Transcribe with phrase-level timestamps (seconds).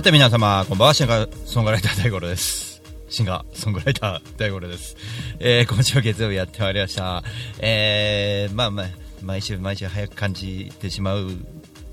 [0.00, 2.80] さて皆様、こんばんは、シンガーソングライター大五郎です。
[3.10, 4.96] シンガーソングライター大五郎です。
[5.38, 7.22] えー、今週は月曜日やってまいりました。
[7.58, 8.86] えー、まあまあ、
[9.22, 11.32] 毎週毎週早く感じてしまう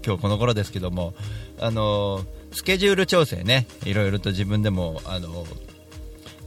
[0.05, 1.15] 今日この頃ですけども、
[1.59, 5.47] あのースケジュール調整ね、いろいろと自分でも、あのー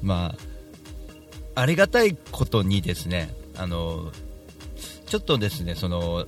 [0.00, 0.34] ま
[1.54, 4.12] あ、ありがたいことにですね、あの
[5.04, 6.24] ちょっとですね、その、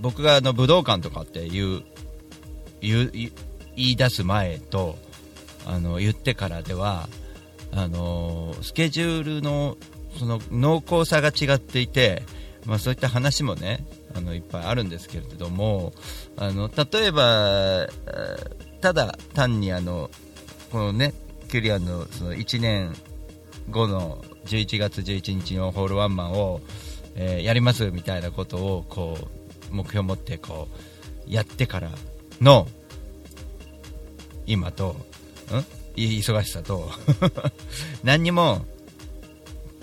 [0.00, 1.84] 僕があの武道館とかっていう、
[2.80, 3.12] 言う
[3.76, 4.96] 言い出す前と、
[5.66, 7.08] あの、言ってからでは、
[7.76, 9.76] あのスケジュールの、
[10.18, 12.22] その、濃厚さが違っていて、
[12.66, 15.92] まあそういった話もね、あの、いっぱいあるんですけれども、
[16.36, 17.88] あの、例えば、
[18.80, 20.10] ただ単にあの、
[20.70, 21.14] このね、
[21.48, 22.94] キュリアンのその1年
[23.70, 26.60] 後の11月11日のホールワンマンを、
[27.16, 29.16] えーやりますみたいなことをこ
[29.70, 30.68] う目標を持ってこ
[31.28, 31.90] うやってから
[32.40, 32.66] の
[34.46, 34.96] 今と、
[35.50, 35.64] うん？
[35.96, 36.90] 忙しさと。
[38.02, 38.64] 何にも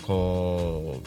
[0.02, 1.00] こ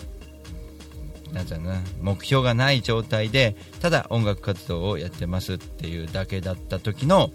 [1.32, 1.82] うなんてうな？
[2.02, 7.32] 目標がない状態でただ音楽活動をやってますっていうだけだった時の、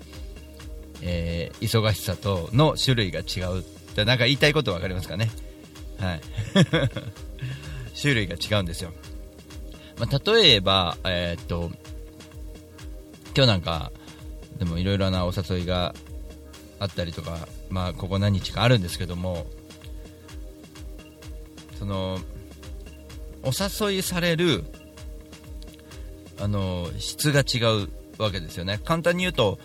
[1.02, 5.30] えー忙しさとの種類が違うってなんか言いたいこと分かりますかね？
[5.98, 6.20] はい。
[8.00, 8.92] 種類が違うんですよ、
[9.98, 11.70] まあ、例えば、えーっと
[13.36, 13.92] 今日なんか
[14.58, 15.94] でもいろいろなお誘いが
[16.80, 19.46] あったりとか、まあ、ここ何日かあるんですけども
[21.78, 22.18] その
[23.42, 23.52] お
[23.86, 24.64] 誘いされる
[26.40, 27.88] あの質が違う
[28.20, 28.80] わけですよね。
[28.84, 29.58] 簡単に言うと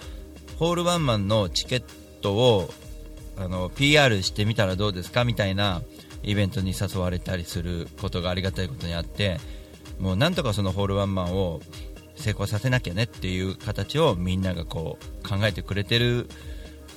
[0.58, 1.84] ホールワンマンのチケッ
[2.22, 2.70] トを
[3.38, 5.82] あの PR してみたらどうですかみたいな
[6.24, 9.40] イベントに誘われたりすることがありがたいことにあって
[10.00, 11.62] もうなんとかそのホールワンマンを
[12.16, 16.28] 成功させなきゃねっていう形をみんながこう考えてくれてる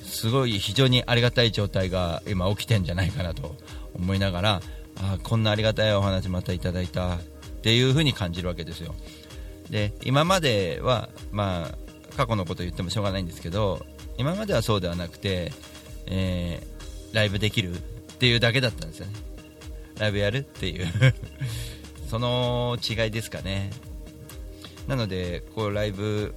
[0.09, 3.55] すごい非常にありがたい状態が今起きてんじゃないかなと
[3.93, 4.61] 思いながら
[4.97, 7.19] あこんなありがたいお話またいただいたっ
[7.61, 8.95] ていう風に感じるわけですよ。
[9.69, 13.85] で今まではまあ過去のこと言ってもしょうがないんですけど
[14.17, 15.53] 今まではそうではなくて、
[16.07, 16.79] えー
[17.13, 17.79] ライブできるっ
[18.19, 19.13] ていうだけだったんですよね。
[19.97, 20.87] ライブやるっていう。
[22.09, 23.71] その違いですかね。
[24.87, 26.33] なのでこうライブ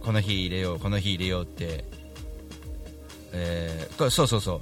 [0.00, 1.84] この日入れようこの日入れようって、
[3.32, 4.60] えーこれそうそうそう。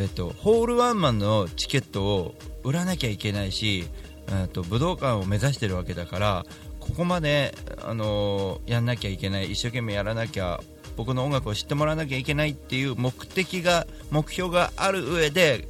[0.00, 2.34] えっとホールワンマンのチケットを
[2.64, 3.86] 売らなきゃいけないし、
[4.30, 6.46] えっと武道館を目指してるわけだから
[6.80, 10.60] ここまで、あのーやんなきゃいけない一生懸命やらなきゃ
[10.96, 15.68] 僕の音楽を知ってもらわなきゃいけないっていう目的が目標がある上で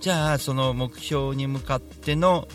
[0.00, 2.46] じゃあその目標に向かっての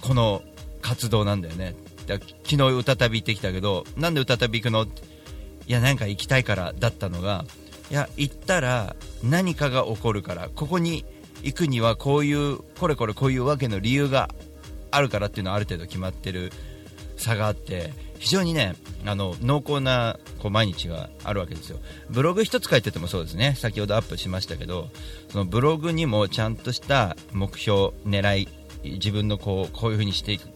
[0.00, 0.42] この
[0.82, 1.74] 活動なんだよね。
[2.06, 4.86] だ昨日歌旅行ってきたけどなんで歌旅行くの？
[5.70, 7.44] いやなんか行きたいからだったのが
[7.92, 11.04] いや行ったら何かが起こるからここに
[11.44, 14.30] 行くにはこういうこれこれこういうわけの理由が
[14.90, 16.50] あるからっていうのはある程度決まってる
[17.16, 18.74] 差があって非常にね
[19.06, 21.78] あの濃厚なこう毎日があるわけですよ。
[22.08, 23.54] ブログ一つ書いててもそうですね。
[23.56, 24.88] 先ほどアップしましたけど
[25.28, 28.48] そのブログにもちゃんとした目標狙い
[28.82, 30.48] 自分のこうこういう風にしていく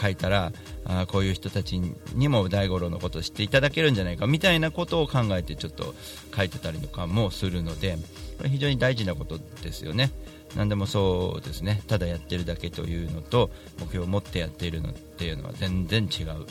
[0.00, 0.52] 書いたら
[0.88, 1.80] あこういう人たち
[2.14, 5.94] にも大五郎のことを知っていただけるんじゃないかみたいなことを考えてちょっと
[6.34, 7.98] 書いてたりとかもするので
[8.38, 10.10] これ非常に大事なことですよね。
[10.56, 13.50] 何でもそうですねただやってるだけというのと
[13.80, 16.46] 目標を持ってやっているのっていうのは全然違う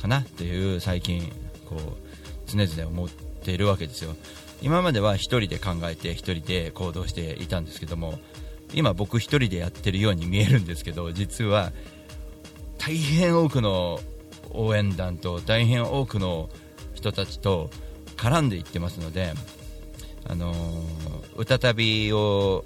[0.00, 1.32] かなっていう最近
[1.64, 4.14] こう常々思っているわけですよ。
[4.60, 8.18] 今までは1人で考えて1人で行動していたんですけども
[8.74, 11.72] 今僕1人でやってるように見えるんですけど実は
[12.84, 14.00] 大変多くの
[14.50, 16.50] 応援団と大変多くの
[16.94, 17.70] 人たちと
[18.16, 19.32] 絡んでいってますので、
[20.24, 20.82] あのー
[21.36, 22.64] 歌旅を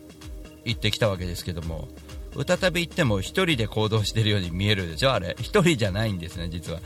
[0.65, 1.87] 行ってきたわけですけども
[2.35, 5.13] 歌旅行っても1人で行動してるように見えるでしょ？
[5.13, 6.81] あれ1人じゃないんですね実は。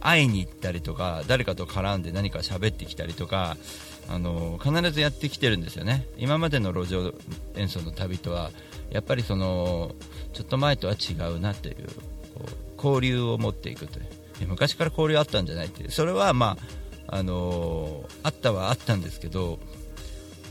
[0.00, 3.56] 会いに行ったりとか誰かと絡んで何か喋ってきたりとか
[4.08, 6.06] あの必ずやってきてるんですよね。
[6.18, 7.14] 今までの路上
[7.56, 8.50] 演奏の旅とは
[8.90, 9.94] やっぱりその
[10.34, 11.88] ちょっと前とは違うなという
[12.76, 14.06] 交流を持っていくという。
[14.46, 15.90] 昔から交流あったんじゃないっていう。
[15.90, 16.56] それはま
[17.08, 19.60] ああのあったはあったんですけど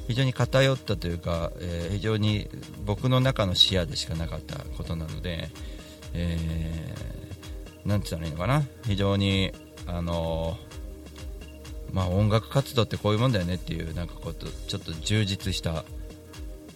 [0.08, 2.48] 非常に偏ったというか、えー、非常に
[2.86, 5.50] 僕の中の視野でしかなかったことなので、
[6.14, 8.64] えー、なんて言ったらいいのかな。
[8.86, 9.52] 非常に
[9.88, 10.58] あの
[11.94, 15.86] まあ、音楽活動ってこういうもんだよねっていうなんかこうちょっと充実した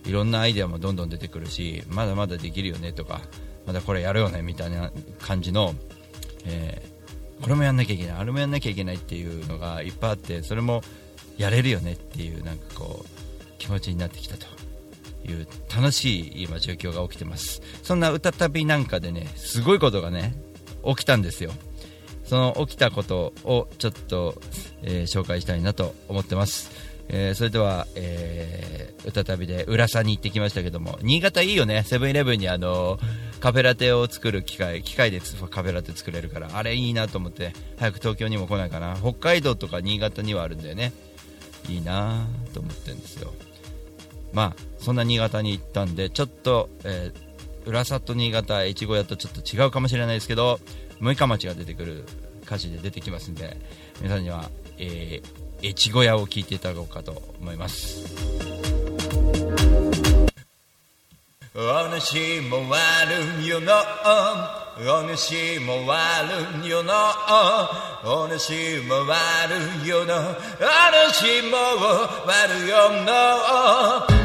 [0.05, 3.19] いろんなアイデアもどんどん出てくるしまだまだできるよねとか
[3.65, 5.73] まだこれやるよねみたいな感じの、
[6.45, 10.81] えー、これもやんなきゃいけないあれもやんなきゃいけないっていうのがいっぱいあってそれも
[11.37, 13.07] やれるよねっていうなんかこう
[13.57, 14.47] 気持ちになってきたと。
[15.27, 17.61] いう楽しい今状況が起きてます。
[17.83, 20.33] そんな歌旅なんかでねすごいことがね
[20.85, 21.51] 起きたんですよ。
[22.23, 24.39] その起きたことをちょっと、
[24.83, 26.69] えー、紹介したいなと思ってます、
[27.09, 31.83] えー、それでは、えー、歌旅で浦佐に行ってきましたけども新潟いいよね。
[31.83, 32.99] セブンイレブンにあの
[33.39, 38.95] カフェラテを作る機械機械でカフェラテ作れるからあれいいなと思って早く東京にも来ないかな。
[39.01, 40.93] 北海道とか新潟にはあるんだよね。
[41.67, 43.33] いいなと思ってるんですよ。
[44.33, 50.59] まあそんな新潟に行ったんでちょっと、えー、浦佐と新潟越後屋とちょっと違うかもしれないですけど
[50.99, 52.05] 六日町が出てくる
[52.43, 53.57] 歌詞で出てきますんで
[54.01, 58.03] 皆さんには、えー、越後屋を聞いていただこうかと思います。
[61.55, 61.59] お
[61.99, 63.73] 主も悪よの
[64.77, 66.93] お主も悪よの
[68.05, 70.31] お主も悪よのお
[71.11, 71.57] 主も
[72.25, 74.18] 悪よの。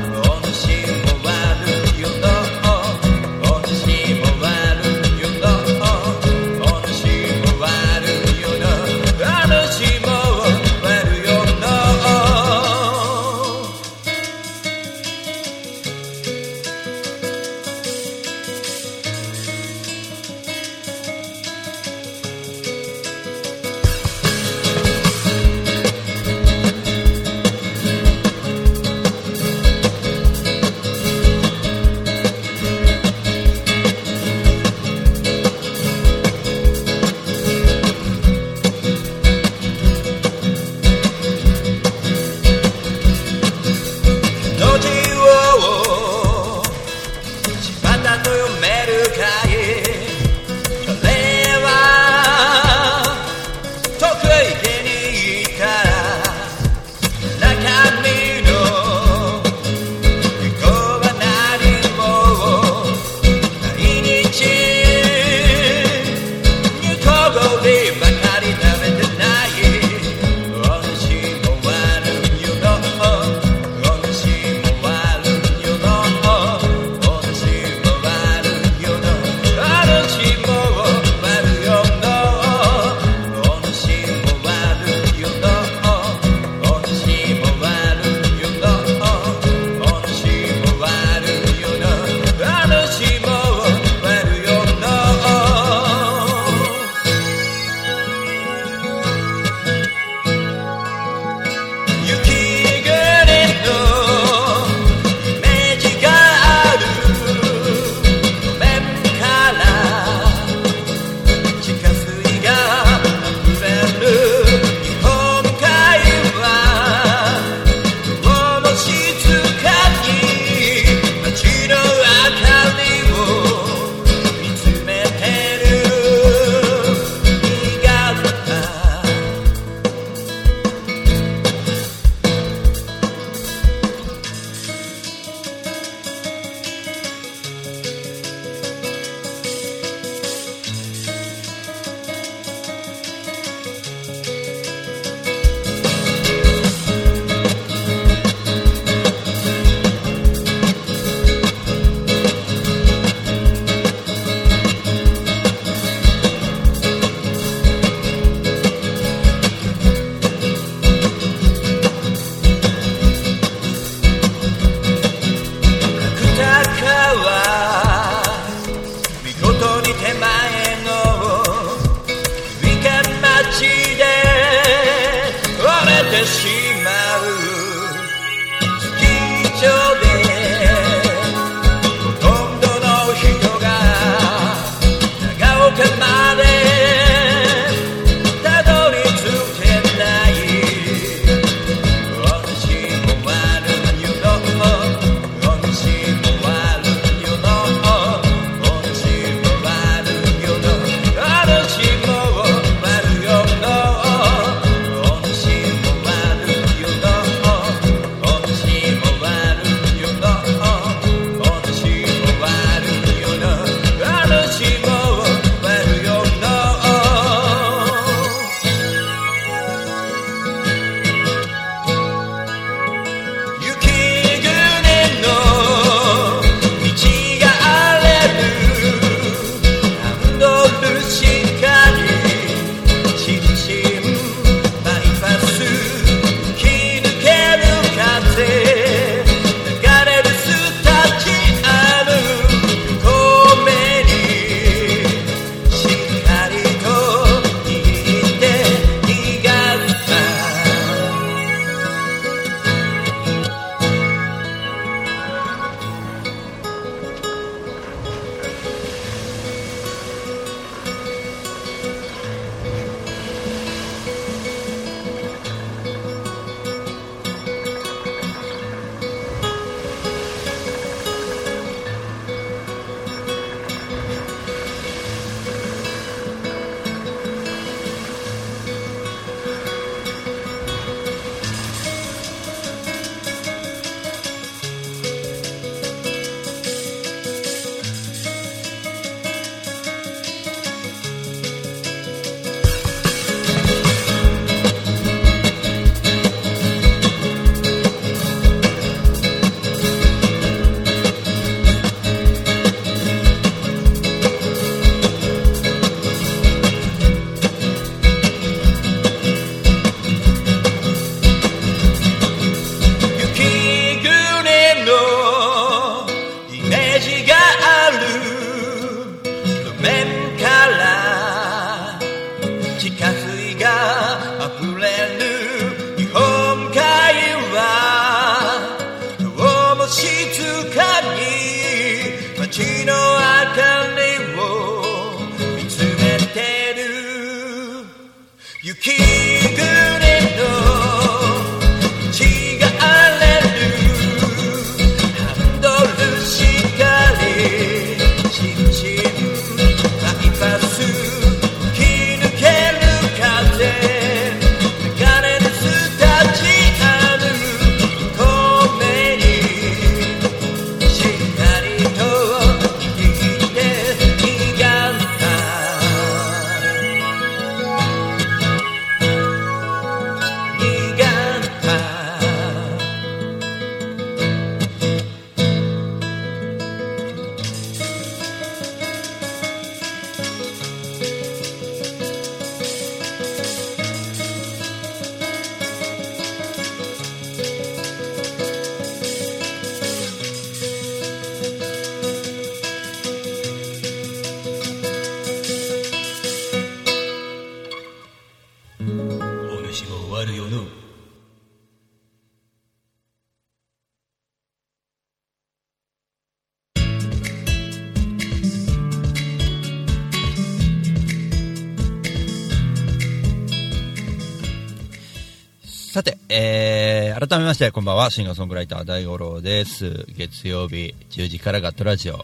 [417.35, 418.11] 改めましてこんばんは。
[418.11, 420.07] シンガーソングライター大五郎です。
[420.17, 422.19] 月曜日10時からガットラジオ。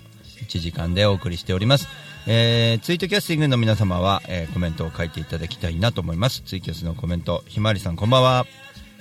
[0.46, 1.88] 1時間でお送りしております。
[2.28, 6.42] えー、ツイートキャスティングの皆様は、えー、コメントを書いていただきたいなと思います。
[6.42, 7.42] ツイキャスのコメント。
[7.48, 8.46] ひまわりさんこんばんは。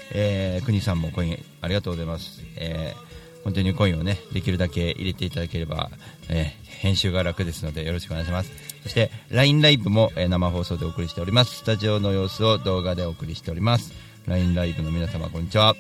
[0.09, 5.91] えー、国さんもコインありがとうございます、えー、本当にコインをねできるだけ入れていただければ、
[6.27, 8.51] えー、編集が楽ですのでよろしくお願いします。
[8.81, 11.57] そして LINE ライブも、えー、生放送でお送りしております。
[11.57, 14.09] スタジオの様子を動画でお送りしております。
[14.29, 15.75] LINE ライブの皆様こんにちは、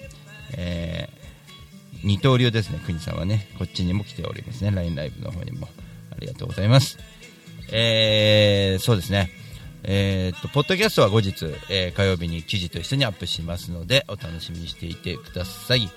[0.53, 3.47] えー、二刀流ですね国さんはね。
[3.57, 4.71] こっちにも来ておりますね。
[4.71, 5.67] LINE ライブの方にも。
[6.11, 6.97] ありがとうございます。
[7.71, 9.31] えー、そうですね。
[9.83, 15.89] えー、っとポッドキャストは後日、えー、火曜日に記事と一緒にアップしますのでお楽しみにしていてください。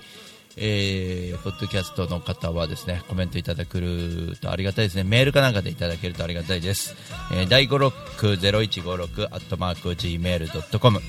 [0.55, 5.03] えー、ポッドキャストの方はですねコメントいただけるとありがたいですね。
[5.03, 6.95] メールかなんかでいただけるとありがたいです、
[7.31, 10.99] えー、第5ロック0156アットマーク Gmail.com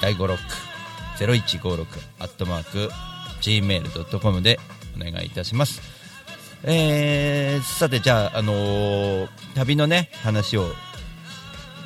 [0.00, 0.73] 第5ロック
[1.18, 1.86] 0156
[2.18, 2.90] アットマーク
[3.40, 4.58] Gmail.com で
[4.96, 5.80] お願いいたします。
[6.66, 10.72] えー、さてじゃあ、あのー、旅のね話を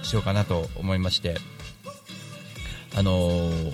[0.02, 1.36] しようかなと思いまして、
[2.96, 3.72] あのー、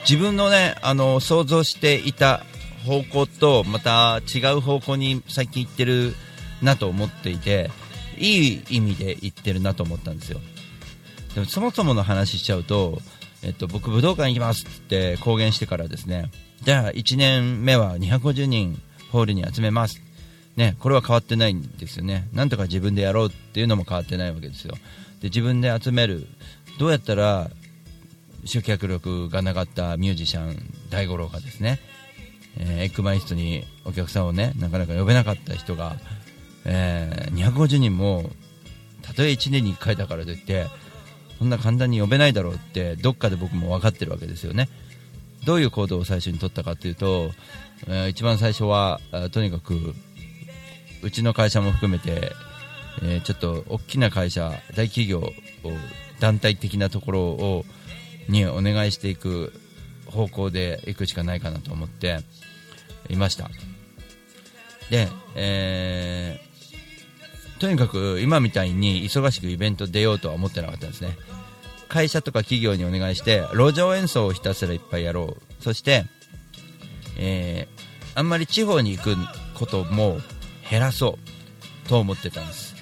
[0.00, 2.44] 自分のね、あのー、想像していた
[2.86, 6.14] 方向とまた違う方向に最近行ってる
[6.62, 7.70] なと思っていて
[8.16, 10.40] いい意味で行ってるなと思ったんですよ。
[11.34, 13.02] でもそもそもの話しちゃうと、
[13.46, 16.32] えっと、僕武道館行きますって公言してからですね。
[16.62, 20.02] じゃあ1年目は250人ホールに集めます。
[20.56, 24.74] ね、これは変わってないんですよね、なんとか自分でやろうっていうのも変わってないわけですよ、
[25.20, 26.26] で自分で集める。
[26.78, 27.50] どうやったら
[28.44, 30.56] 集客力がなかったミュージシャン
[30.90, 31.78] 大五郎がですね、
[32.58, 35.96] えー、エッグマイストにお客さんをねなかなか呼べなかった人が、
[36.64, 38.30] えー、250人も
[39.02, 40.66] たとえ1年に1回だからといって
[41.38, 44.68] そんな簡単に呼べないだろうってどっかで僕も分かってるわけですよね。
[45.44, 47.30] どういう行動を最初に取ったかというと、
[47.86, 49.00] えー、一番最初は
[49.32, 49.94] とにかく
[51.02, 52.32] うちの会社も含めて
[53.02, 55.32] えー、ちょっと大きな会社大企業を
[56.20, 57.64] 団体的なところを
[58.28, 59.52] にお願いしていく
[60.06, 62.20] 方向でいくしかないかなと思って
[63.08, 63.50] いました。
[64.90, 66.40] で、え、
[67.58, 71.16] とにかく今みたいに忙しくイベント出ようとは思ってなかったんですね。
[71.88, 75.62] 会社とか企業にお願いして路上演奏をひたすらいっぱいやろう。
[75.62, 76.04] そして、
[77.16, 79.16] えー、あんまり地方に行く
[79.54, 80.18] ことも
[80.68, 81.18] 減らそ
[81.86, 82.74] うと思ってたんです。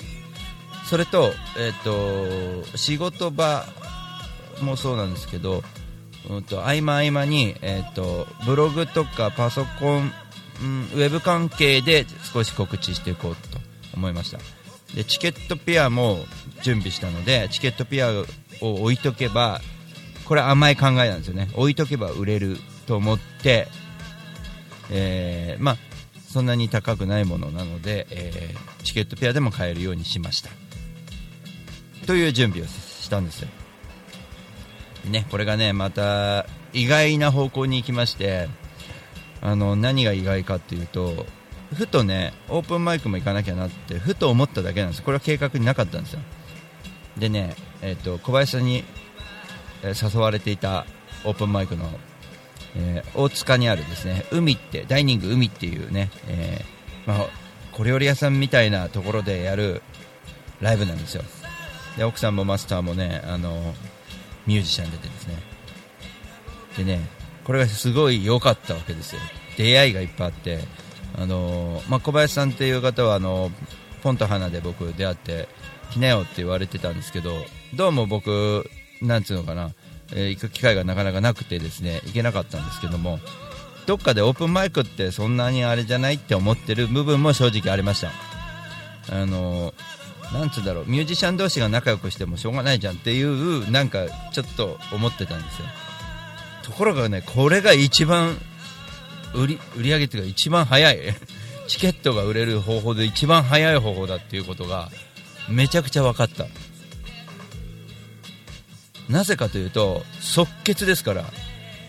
[0.87, 3.67] それと,、えーと、仕事場
[4.61, 5.63] もそうなんですけど、
[6.29, 10.13] うんと、合間合間に、えーと、ブログとかパソコン、
[10.63, 13.59] うん、ウェブ関係で少し告知していこうと
[13.95, 14.39] 思いました。
[14.95, 16.19] でチケットペアも
[16.63, 18.11] 準備したのでチケットペア
[18.61, 19.61] を置いとけば
[20.25, 23.69] これ甘い考えなんですよね置いとけば売れると思って、
[24.91, 25.77] えー、まあ、
[26.29, 30.51] そんなに高くないものなので、えー、チケットペアでも買えるようにしました
[32.07, 33.49] という準備をしたんですよ。
[35.11, 38.49] ね、これがね、また意外な方向に行きまして、
[39.41, 41.27] あの、何が意外かっていうと、
[41.75, 45.03] ふとね、オープンマイクも行かなきゃなって、ふと思っただけなんです。
[45.03, 46.21] これは計画になかったんですよ。
[47.19, 48.85] でね、え、ー、と、小林さんに、
[49.83, 50.87] 誘われていた
[51.25, 51.91] オープンマイクの、
[52.75, 56.65] えー、大塚にあるですね、海って、ダイニング海っていうね、え
[57.07, 57.27] まあ、
[57.73, 59.83] 小料理屋さんみたいなところでやる
[60.61, 61.25] ライブなんですよ。
[61.97, 63.75] で奥さんもマスターもねあの
[64.47, 65.35] ミュージシャン出てですね
[66.77, 67.01] でね
[67.45, 69.21] これがすごい良かったわけですよ
[69.57, 70.61] 出会いがいっぱいあって
[71.17, 73.51] あの、まあ、小林さんっていう方はあの
[74.03, 75.49] ポンと花で僕出会って
[75.93, 77.33] 来なよって言われてたんですけど
[77.75, 78.69] どうも僕
[79.01, 79.71] なんつうのかな、
[80.13, 83.19] えー、行く機会がなかなかなくてですね行けなかったんですけども
[83.87, 88.11] どっかでオープンマイクってそんなにあれじゃないって思ってる部分も正直ありました。
[89.13, 89.75] あの
[90.33, 95.67] なんつうんだろうミュージシャン同士が仲良くしてもしょうがないじゃんっていうなんかちょっと思ってたんですよ。
[96.63, 98.39] ところがねこれが一番
[99.35, 100.99] 売り売り上げっていうか一番早い。
[101.67, 104.91] チケットが売れる方法で一番早い方法だっていうことが
[105.49, 106.47] めちゃくちゃ分かった。
[109.09, 111.25] なぜかというと即決ですから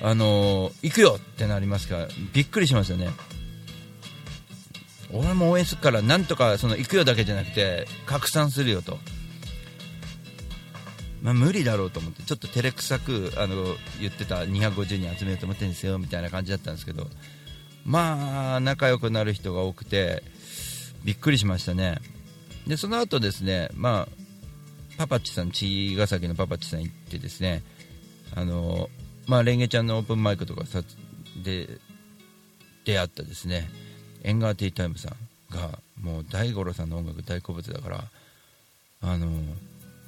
[0.01, 3.10] あのー、行くよってなりますからびっくりしますよね。
[5.12, 8.99] 俺も応援するからなんとかその行くよだけじゃなくて拡散するよと、
[11.25, 13.55] まあ、無理だろうと思ってちょっと照れくさくあの
[13.99, 17.07] 言ってた250人集めようと思ってるんですよみたいな感じだったんですけど
[17.83, 20.21] まあ仲良くなる人が多くて
[21.03, 21.97] びっくりしましたね。
[22.67, 24.07] でその後ですねまあ
[24.99, 27.63] パパッチさん茅ヶ崎のパパッチさん行ってですね
[28.35, 28.89] あの
[29.25, 30.83] まあ、レンゲちゃんのオープンマイクとかさ
[31.43, 31.67] で
[32.85, 33.67] 出会ったですね
[34.23, 38.03] エンガーティータイムさんがもう大五郎さんの音楽大好物だから
[39.01, 39.31] あの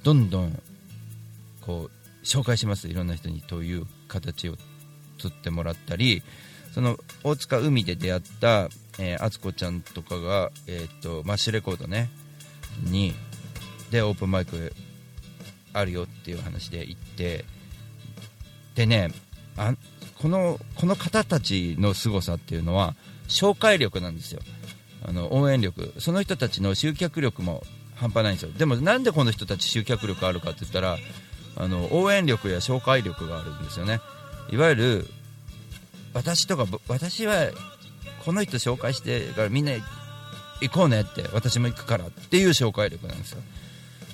[0.04, 0.62] どんどん
[1.68, 2.88] こう紹介します。
[2.88, 4.56] いろんな人にという形を
[5.20, 6.24] 釣ってもらったり
[6.74, 12.10] その大塚海で出会ったえー、敦子ちゃんとかが、えー、っとマッシュレコードね
[12.84, 13.14] に
[13.92, 14.74] でオープンマイク
[15.74, 17.46] あるよっていう話で行って
[18.76, 19.12] でね
[19.56, 19.74] あ
[20.20, 22.96] このこの方たちの凄さっていうのは
[23.28, 24.42] 紹介力なんですよ。
[25.06, 25.94] あの応援力。
[26.00, 27.62] その人たちの集客力も
[27.96, 28.52] 半端ないんですよ。
[28.58, 30.98] でもなんでこの人たち集客力あるかって言ったら
[31.58, 34.00] あの応援力や紹介力があるんですよね。
[34.50, 35.08] いわゆる
[36.14, 37.50] 私とか私は
[38.26, 39.72] この人紹介してからみんな
[40.62, 43.42] 行こうねって私も行くからっていう紹介力なんですよ。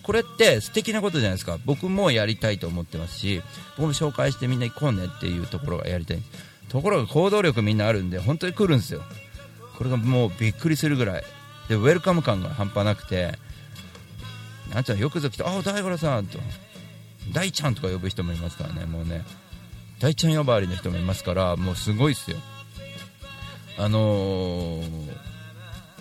[0.03, 1.57] これって素敵なことじゃないですか。
[1.65, 3.41] 僕もやりたいと思ってますし
[3.77, 6.21] 僕も紹介してみんな行こうねっていうところがやりたい。
[6.69, 9.01] ところが行動力みんなあるんで本当に来るんですよ。
[9.77, 11.23] これがもうびっくりするぐらい。
[11.69, 13.37] でウェルカム感が半端なくて
[14.73, 16.39] なんちゃんよくぞ来てああ大五郎さんと。
[17.31, 19.23] 大ちゃんとか呼ぶ人もいますからねもうね。
[19.99, 22.37] 大ちゃん呼ばわりの人もいますからもうすごいですよ。
[23.77, 25.07] あのー、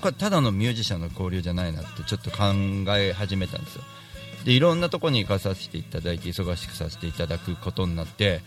[0.00, 2.52] これただのミュージシャンの交流じゃないなってちょっと考
[2.98, 3.82] え始めたんですよ。
[4.44, 8.40] でいろんなとこに行かさせていただいて忙しくさせていただくことになって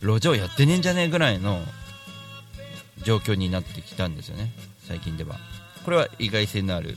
[0.00, 1.60] 路上やってねえんじゃねえぐらいの
[3.02, 4.52] 状況になってきたんですよね。
[4.88, 5.38] 最近では。
[5.84, 6.96] これは意外性のある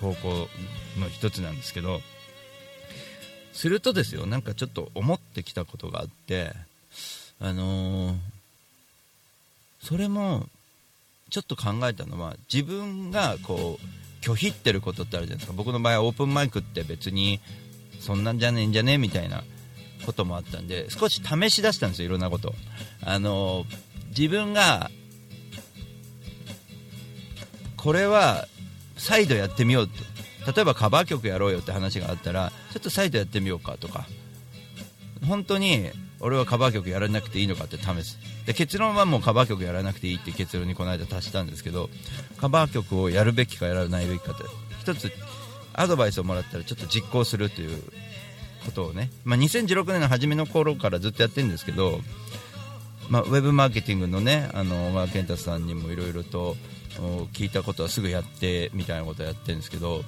[0.00, 0.48] 方向
[1.00, 2.02] の一つなんですけど。
[3.58, 6.52] するとですよなんかちょっと思ってきたことがあって
[7.40, 8.16] あのー、
[9.82, 10.46] それも
[11.28, 15.56] ちょっと考えたのは自分がこう拒否ってることってあるじゃないですか。
[15.56, 17.40] 僕の場合はオープンマイクって別に
[17.98, 19.42] そんなんじゃねえんじゃねえみたいな
[20.06, 22.54] こともあったんで少し試し出したんですよいろんなこと
[23.02, 23.64] あの
[24.16, 24.88] 自分が
[27.76, 28.46] これは
[28.96, 30.17] 再度やってみようって
[30.54, 34.06] 例えばカバー曲やろうよって話があったらちょっと再度やってみようかとか。
[35.26, 38.18] 本当に俺はカバー曲やらなくていいのかって試す。
[38.46, 41.90] で結論はもうカバー曲やらなくていいって結論にこの間達したんですけど
[42.38, 44.44] カバー曲をやるべきかやらないべきかって。
[44.80, 45.12] 一つ
[45.74, 47.82] アドバイスをもらったらちょっと実行するという
[48.64, 52.00] ことをね、まあ、2016年の初めの頃からずっとやってるんですけど、
[53.08, 56.56] まあ、ウェブマーケティングのねあの小川健太さんにもいろいろと
[57.32, 60.02] 聞いたことはすぐやってみたいなことをやってるんですけど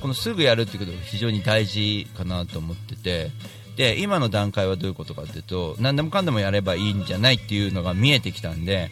[0.00, 3.30] このすぐやるっていうことが非常に大事かなと思ってて
[3.76, 8.90] で今の段階はどういうことかというと何でもかんでもやればいいんじゃないっていうのが見えてきたんで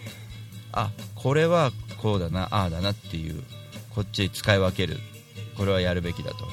[0.72, 3.42] あこれはこうだなああだなっていう
[3.94, 4.98] こっち使い分ける。
[5.56, 6.46] これはやるべきだと。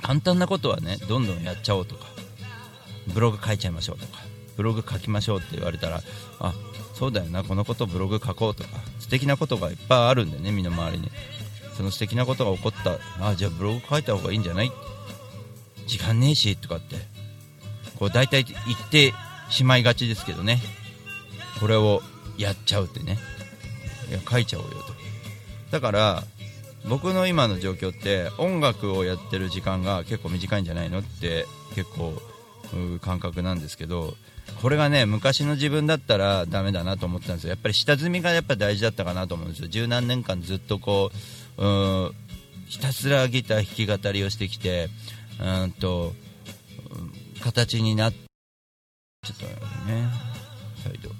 [0.00, 2.06] 簡単なことはねどんどんやっちゃおうとか
[3.14, 4.18] ブログ書いちゃいましょうとか
[4.56, 6.00] ブログ書きましょうって言われたら
[6.40, 6.52] あ
[7.02, 7.42] そうだよな。
[7.42, 8.68] このことブログ書こうとか。
[9.00, 11.10] 素敵なことがいっぱいあるんでね身の回りに。
[11.76, 12.98] その素敵なことが起こった。
[13.20, 14.70] あじゃあブログ書いた方がいいんじゃない？
[15.88, 16.94] 時間ねえしとかって。
[17.98, 19.14] こう大体言って
[19.50, 20.60] しまいがちですけどね。
[21.58, 22.02] これを
[22.38, 23.18] やっちゃうってね。
[24.08, 24.94] いや書いちゃおうよと。
[25.72, 26.22] だから
[26.88, 31.00] 僕の今の状況って音楽をやってる時間が結構短いんじゃないの？
[31.00, 32.14] って結構
[33.00, 34.14] 感覚なんですけど
[34.60, 37.50] これがね昔の自分だったらダメだなと思ってたんですよ。
[37.50, 39.68] やっぱり下積みがやっぱ大事だったかなと思うんですよ。
[39.68, 41.10] 十何年間ずっとこ
[41.58, 42.14] うう
[42.66, 44.88] ひたすらギター弾き語りをしてきて
[45.40, 46.14] うんと
[47.42, 49.44] 形になっちょっと
[49.90, 50.08] ね
[50.82, 51.10] 再度。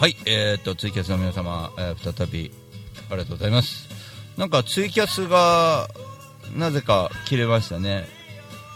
[0.00, 2.50] はいえー、っとツイキャスの皆様、えー、再び
[3.08, 3.88] ありがとうございます。
[4.36, 5.88] なんかツイキャスが
[6.54, 8.06] なぜか切れましたね。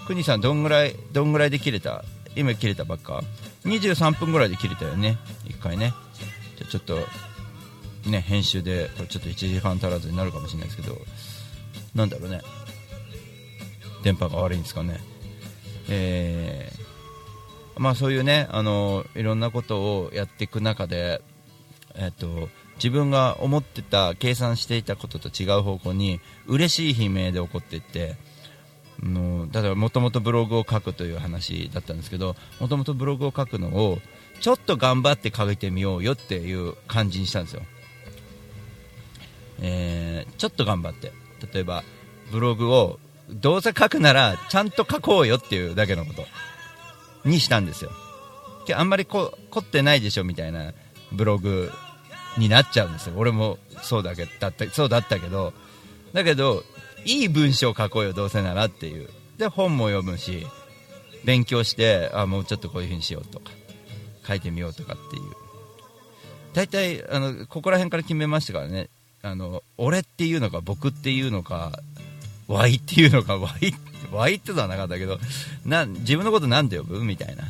[0.07, 2.05] 国さんどんぐらいどんぐらいで切れた？
[2.37, 3.23] 今切れたばっか
[3.65, 5.19] ？23分ぐらいで切れたよね。
[5.45, 5.93] 1回ね。
[6.57, 6.99] じゃちょっと
[8.09, 10.97] ね、編集でちょっと1時間足らずになるかもしれないですけど、
[11.95, 12.41] なんだろうね、
[14.05, 15.01] 電波が悪いんですかね。
[15.89, 21.21] えー、まあそういうね、あのいろんなことをやっていく中で、
[21.95, 28.17] えっと、自分が思ってた、計算していたことと違う方向に、嬉しい悲鳴で起こっていって、
[29.03, 33.99] の例えばもともとブログを書くという話だったんですけどもともとブログを書くのを
[34.41, 37.62] ちょっと頑張って書いてみようよっていう感じにしたんですよ。
[39.61, 41.12] えー、ちょっと頑張って。
[41.53, 41.85] 例えば
[42.33, 42.99] ブログを
[43.31, 46.27] どうせ書くならちゃんと書こうよっていうだけのこと。
[47.29, 47.91] にしたんですよ。
[48.75, 50.73] あんまり凝ってないでしょみたいな
[51.12, 51.71] ブログ
[52.37, 53.14] になっちゃうんですよ。
[53.16, 55.53] 俺もそうだけだったそうだったけど。
[56.12, 56.62] だけど
[57.05, 59.09] いい文章を書こうよどうせならっていう。
[59.38, 60.46] で本も読むし
[61.25, 63.51] 勉強してあもうちょっとこういうふうにしようとか
[64.27, 65.22] 書いてみようとかっていう。
[66.55, 68.88] 大体あのここら辺から決めましたからね。
[69.22, 71.81] あの俺っていうのか僕っていうのか
[72.49, 73.51] ワイっていうのかワ
[74.29, 75.18] イってのはなかったけど
[75.64, 77.03] な自分のことなんて呼ぶ？
[77.03, 77.44] みたいな。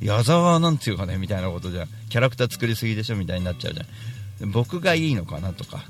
[0.00, 4.50] 矢沢なんていうかねみたいなことじゃキャラクター作りすぎでしょみたいになっちゃうじゃん。
[4.52, 5.84] 僕がいいのかなとか。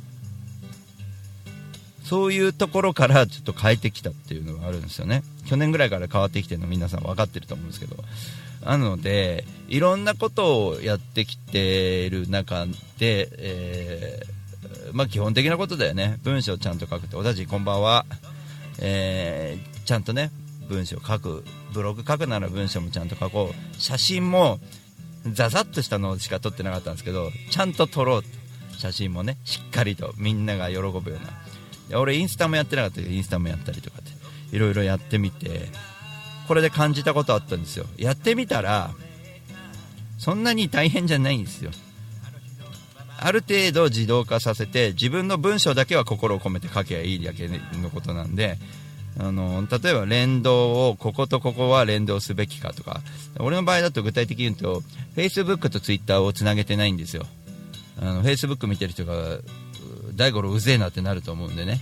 [2.04, 5.22] そういうところからちょっと変えてきたっていうのがあるんですよね。
[5.46, 7.96] 去年ぐらいから変わってきてるの皆さん分かってると思うんですけど。
[8.64, 12.66] なのでいろんなことをやってきてる中
[12.98, 16.18] で、えー、まあ、基本的なことだよね。
[16.22, 17.16] 文章をちゃんと書くって。
[17.16, 18.06] おたちこんばんは、
[18.78, 20.30] えー、ちゃんとね
[20.68, 23.80] 文章書くブログ書くなら文章もちゃんと書こう。
[23.80, 24.60] 写真も
[25.32, 28.22] ザザッとしたのしか撮ってなかったんですけどちゃんと撮ろう
[28.76, 31.98] 写真もねしっかりとみんなが喜ぶような。
[31.98, 34.02] 俺インスタもやってなかったけどインスタもやったりとかっ
[34.50, 35.68] ていろいろやってみて
[36.46, 37.86] これで感じたことあったんですよ。
[37.96, 38.90] やってみたら
[40.18, 41.70] そんなに大変じゃないんですよ。
[43.20, 48.58] ある程度自動化させて自分の文章だけは心を込めて書けばいいだけのことなんで
[49.20, 53.00] あの例えば連動をこことここは連動すべきかとか。
[53.40, 54.82] 俺の場合だと具体的に言うと
[55.16, 57.26] Facebook と Twitter をつなげてないんですよ。
[58.00, 59.38] あの Facebook 見てる人が
[60.14, 61.80] 大五郎うぜえなってなると思うんでね。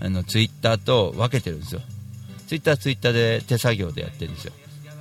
[0.00, 1.80] あのツイッターと分けてるんですよ。
[2.46, 4.52] ツイッターツイッターで手作業でやってるんですよ。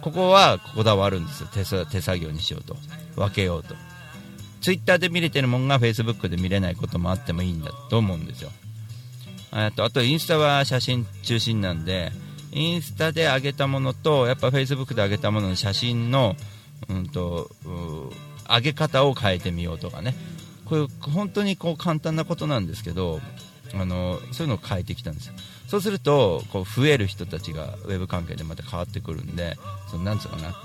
[0.02, 1.50] ここはここだわるんですよ。
[1.54, 2.78] 手作業にしようと。
[3.16, 3.76] 分けようと。
[4.62, 8.52] ツイッターで見れてるもんがフェイスブックで見れないこともあってもいいんだと思うんですよ。
[9.56, 12.12] あとあとインスタは写真中心なんで
[12.52, 16.36] インスタで上げたものとやっぱフェイスブックで上げたものの写真の、
[16.90, 17.50] うんと、
[18.50, 20.16] 上げ方を変えてみようとかね。
[20.66, 23.20] こういう本当にこう簡単なことなんですけど
[23.74, 25.34] あのそういうのを変えてきたんですよ。
[25.68, 29.58] そうするとこう増える人たちがウェブ関係でまた変わってくるんで
[29.90, 30.56] そのなんつうかな。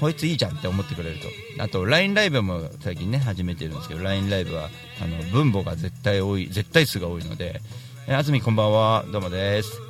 [0.00, 1.28] こいついいじゃんって思ってくれると。
[1.62, 4.68] あと LINE ライブも最近ね始めてるんですけど LINE ライブは
[5.02, 7.60] あの分母が絶対多い絶対数が多いので
[8.08, 9.04] え安住こんばんは。
[9.10, 9.80] どうもです。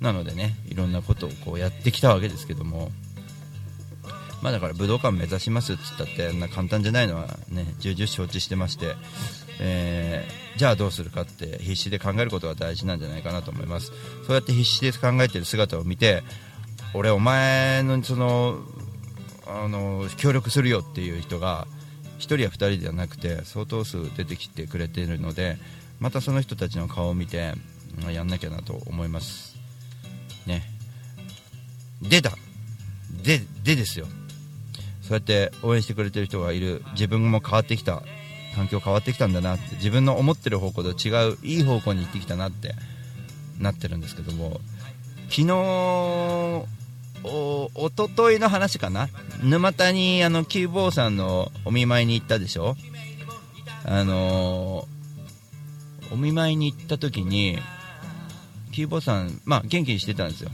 [0.00, 2.90] なのでねいろんなことをこうやってきたわけですけども。
[4.42, 8.96] まあだから武道館目指しますっつったってあんな簡単じゃないのはね重々承知してまして、
[9.60, 13.92] えー、じゃあどうするかって必死で考えることが大事なんじゃないかなと思います。
[14.26, 16.24] そうやって必死で考えてる姿を見て
[16.94, 18.58] 俺お前のその
[19.46, 21.68] あの協力するよっていう人が
[22.18, 25.58] 1人や2人ではなくて相当数出てきてくれているので
[26.00, 27.54] またその人たちの顔を見て
[28.10, 29.56] やんなきゃなと思います。
[30.46, 30.62] ね。
[32.02, 32.32] でだ
[33.22, 34.06] ででですよ。
[35.02, 36.82] そうやって応援してくれてる人がいる。
[36.92, 38.02] 自分も変わってきた。
[38.54, 39.74] 環境変わってきたんだなって。
[39.76, 42.74] 自分の思ってる方向と違ういい方向に行ってきたなって。
[43.58, 44.60] なってるんですけども。
[45.28, 45.52] 昨日
[47.26, 49.08] おおとといの話かな。
[49.42, 52.76] 沼田にあのキューボーさんのお見舞いに行ったでしょ。
[53.84, 54.86] あのー、
[56.10, 57.58] お見舞いに行った時に
[58.72, 60.50] キーボーさんまあ元気にしてたんですよ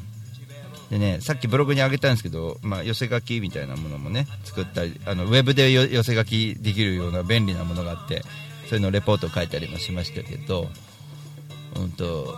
[0.90, 8.24] でね、さっきブログに上げたんですけど、まあ、寄せ書きみたいなものもね、作ったり、あの、ウェブで寄せ書きできるような便利なものがあって、
[8.68, 10.68] そういうのレポート書いたりもしましたけど、
[11.76, 12.36] うんと、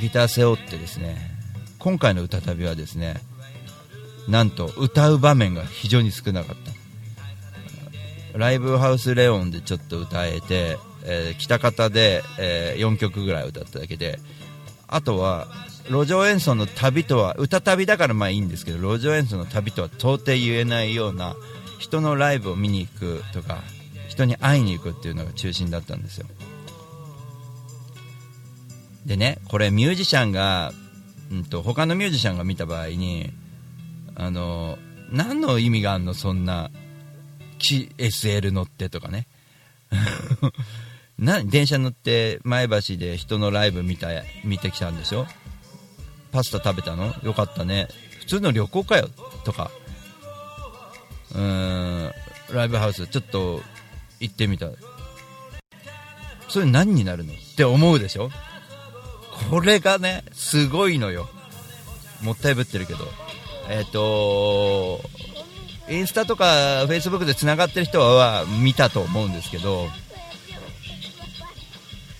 [0.00, 1.16] ギター背負ってですね、
[1.80, 3.16] 今回の歌旅はですね、
[4.28, 6.56] なんと歌う場面が非常に少なかっ
[8.32, 8.38] た。
[8.38, 14.18] ライブハウスレオンでちょっと歌えて、えー、北方で、えー、4曲ぐらい歌っただけで、
[14.92, 15.48] あとは
[15.88, 21.34] 路上演奏の旅とは歌旅だからまあいいんですけど路上演奏の旅とは到底言えないような
[21.78, 23.62] 人のライブを見に行くとか
[24.08, 26.26] 人に会いに行くっていうのが中心だったんですよ。
[29.06, 30.72] でねこれミュージシャンが、
[31.32, 33.32] うんと、他のミュージシャンが見た場合に
[34.14, 34.78] あの
[35.10, 36.70] 何の意味があるのそんな
[37.58, 39.26] SL 乗ってとかね。
[41.22, 44.08] な電車乗って前橋で人のライブ見た
[44.44, 45.24] 見てきたんでしょ？
[46.32, 47.14] パスタ食べたの？
[47.22, 47.86] よかったね。
[48.18, 49.08] 普通の旅行かよ
[49.44, 49.70] とか。
[51.32, 52.12] うーん
[52.52, 53.60] ライブハウスちょっと
[54.18, 54.66] 行ってみた。
[56.48, 57.32] それ何になるの？
[57.32, 58.30] って思うでしょ？
[59.48, 61.28] これがねすごいのよ。
[62.20, 63.06] もったいぶってるけど。
[63.70, 65.00] えっ、ー、と
[65.88, 69.86] インスタとかフェイスブックでつながってる人は見たと思うんですけど。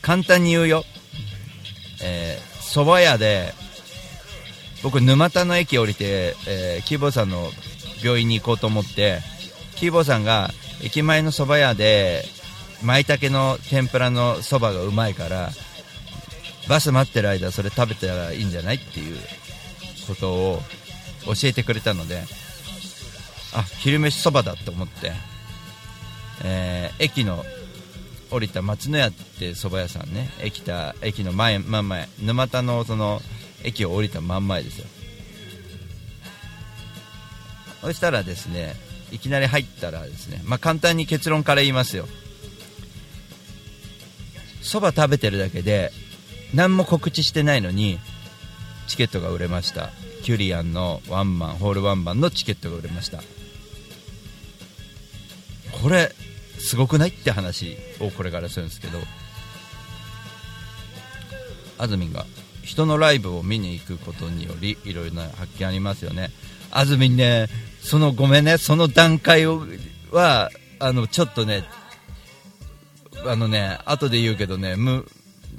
[0.02, 0.84] 簡単に言うよ、
[2.02, 3.54] えー、蕎麦屋で
[4.82, 7.48] 僕沼田の駅降りて、えー、キーボーさんの
[8.02, 9.20] 病院に行こうと思って
[9.76, 10.50] キーボーさんが
[10.82, 12.24] 駅前の蕎麦屋で
[12.82, 15.50] 舞茸の天ぷらのそばがうまいから
[16.68, 19.16] バス待ってる間それ食べたらいいんじゃないっていう
[20.08, 20.58] ことを
[21.26, 22.22] 教えてくれたので
[23.54, 25.12] あ昼飯そばだと思って、
[26.44, 27.44] えー、駅の
[28.32, 30.30] 降りた松の屋って蕎麦屋さんね。
[30.40, 32.08] 駅た駅の前真ん前。
[32.20, 33.20] 沼田のその
[33.62, 34.86] 駅を降りた真ん前ですよ。
[37.82, 38.74] そしたらですね
[39.10, 42.08] いきなり入ったらですね、まあ、簡単に結論から言いますよ。
[44.62, 45.92] そば食べてるだけで
[46.54, 47.98] 何も告知してないのに
[48.86, 49.90] チケットが売れました。
[50.22, 53.22] キュリアンのワンマンホールワンマンのチケットが売れました。
[55.82, 56.14] これ
[56.62, 58.98] すごくないって話をこれからするんですけど
[61.78, 62.24] あずみんが
[62.62, 66.30] 人のライブを見に行くことによりいろいろな発見ありますよね。
[66.70, 67.48] あずみんね
[67.82, 69.62] そのごめんねその段階を
[70.10, 71.64] はあのちょっとね
[73.26, 75.06] あのね後で言うけどねむ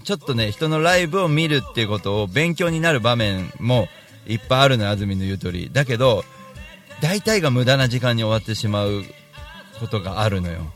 [0.04, 3.90] ちょっとね人のライブを見るっていうことを勉強になる場面も
[4.26, 5.70] いっぱいあるの安住の言う通り。
[5.72, 6.24] だけど
[7.02, 9.04] 大体が無駄な時間に終わってしまう
[9.80, 10.72] ことがあるのよ。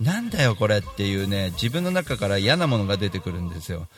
[0.00, 3.88] なんだよこれっていうね自分の中から嫌なものが出てくるんですよ。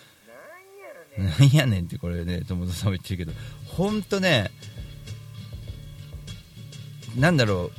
[1.16, 3.32] なんやねんってこれね友田さんも言ってるけど。
[3.66, 4.50] 本当ね
[7.16, 7.72] なんだろ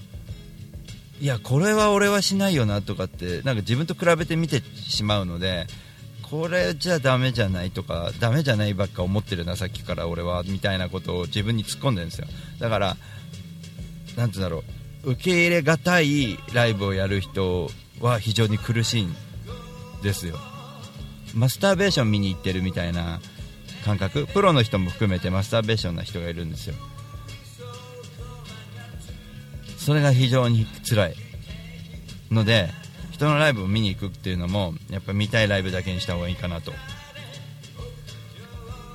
[1.21, 1.23] う。
[1.23, 5.67] いやこれは俺はしないよなとかってなんか自分と比べて見てしまうので
[6.29, 12.27] これじゃダメじゃないとかダメじゃないばっか思ってるなさっきから俺はみたいなことを自分に突っ込んでるんですよ。
[12.59, 12.97] だから
[14.15, 14.63] なんてうんだろ
[15.05, 15.11] う。
[15.11, 19.15] 受け入れがたいライブをやる人は非常に苦しいん
[20.01, 20.37] ですよ。
[21.35, 23.19] マスターベーション見に行ってるみたいな
[23.85, 24.27] 感覚。
[24.27, 26.75] プロの人も含めてマスターベーションな人がいるんですよ。
[29.77, 31.15] それが非常に辛い
[32.29, 32.69] ので
[33.11, 36.73] 人のライブを見に行くっていうのもやっぱ見たいライブだけにした方がいいかなと。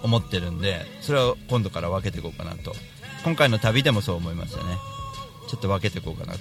[0.04, 2.74] 思ってるんでそれを今度から分けていこうかなと。
[3.24, 4.76] 今回の旅でもそう思いましたね。
[5.48, 6.40] ちょっと分けていこうかなと。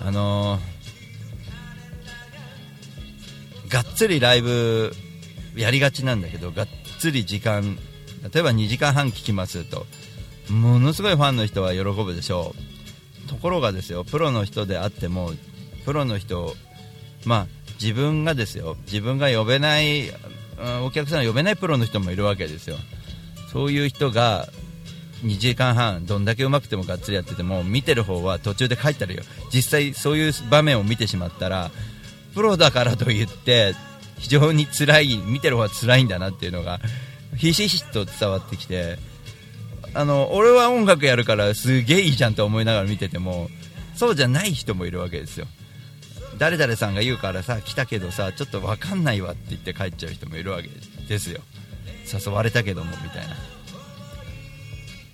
[0.00, 0.60] あのー、
[3.68, 4.92] がっつりライブ
[5.56, 7.78] やりがちなんだけどがっつり時間
[8.32, 9.86] 例えば2時間半聞きますと
[10.50, 12.54] ものすごいファンの人は喜ぶでしょ
[13.26, 13.28] う。
[13.28, 15.32] ところがですよプロの人であっても
[15.84, 16.54] プロの人、
[17.26, 17.46] まあ、
[17.80, 20.10] 自分がですよ自分が呼べない
[20.82, 22.76] お客さん呼べないプロの人もいるわけですよ。
[23.52, 24.48] そういう人が
[25.24, 29.22] 2時間半どんだけうまくてもがっつりやってても見てる方は途中で帰ったるよ。
[29.52, 31.70] 実際そういう場面を見てしまったら
[32.38, 33.74] プロだからといって
[34.16, 36.78] 非常に辛い見てる方は辛いんだなっていうのが
[37.36, 38.96] ひしひしと伝わってきて
[39.92, 43.48] あの俺は音楽やるからすげえいいじゃんと思いながら見てても
[43.96, 45.48] そうじゃない人もいるわけですよ。
[46.38, 50.68] 誰々さんが言うからさ来たけどさちょっと分かんないわって言って帰っちゃう人もいるわけ
[51.08, 51.40] ですよ。
[52.06, 53.34] 誘われたけどもみたいな。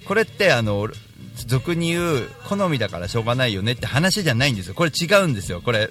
[0.04, 0.90] これってあの
[1.36, 4.74] 俗に言う好みだからしょうがないよねって話じゃないんですよ。
[4.74, 5.62] これ違うんですよ。
[5.62, 5.88] これ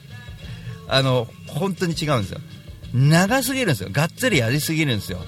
[0.94, 2.40] あの本当に違うんですよ
[2.94, 5.20] 長すぎるんですよがっつりやりすぎるんですよ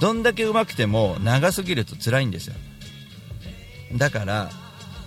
[0.00, 2.54] どんだけ上手くても長すぎると辛いんですよ
[3.94, 4.50] だから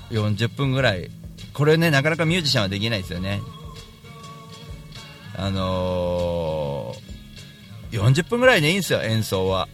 [0.09, 1.11] 40分ぐらい
[1.53, 3.41] これねなかなかミュージシャンはできないですよね
[5.41, 9.69] あのー、40分ぐらいでいいんですよ、演奏は。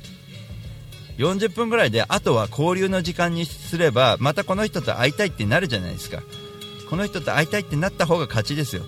[1.18, 6.22] 40分ぐらいで、あとは交流の時間にすれば、またこの人と会いたいってなるじゃないですか。
[6.88, 8.84] この人と会いたいってなった方が勝ちですよ。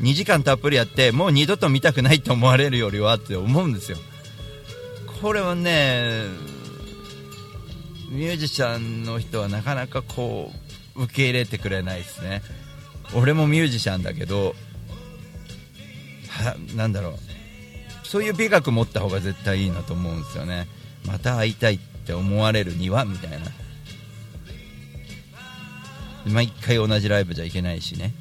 [0.00, 3.98] 2時間たっぷりやって、もう二度と見たくないと思われるよりはって思うんですよ。
[5.20, 6.24] これはね、
[8.10, 10.52] ミュージシャンの人はなかなかこ
[10.96, 12.42] う、受け入れてくれないですね。
[13.14, 14.54] 俺もミュージシャンだけど、
[16.74, 17.14] なんだろう
[18.06, 20.66] そういう美学持った方が絶対いいなと思うんですよね
[21.06, 23.38] また会いたいって思われるにはみたいな
[26.26, 28.14] 毎回同じライブじゃいけないしね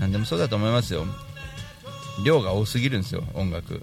[0.00, 1.06] 何でもそうだと思いますよ。
[2.24, 3.82] 量が多すぎるんですよ音楽。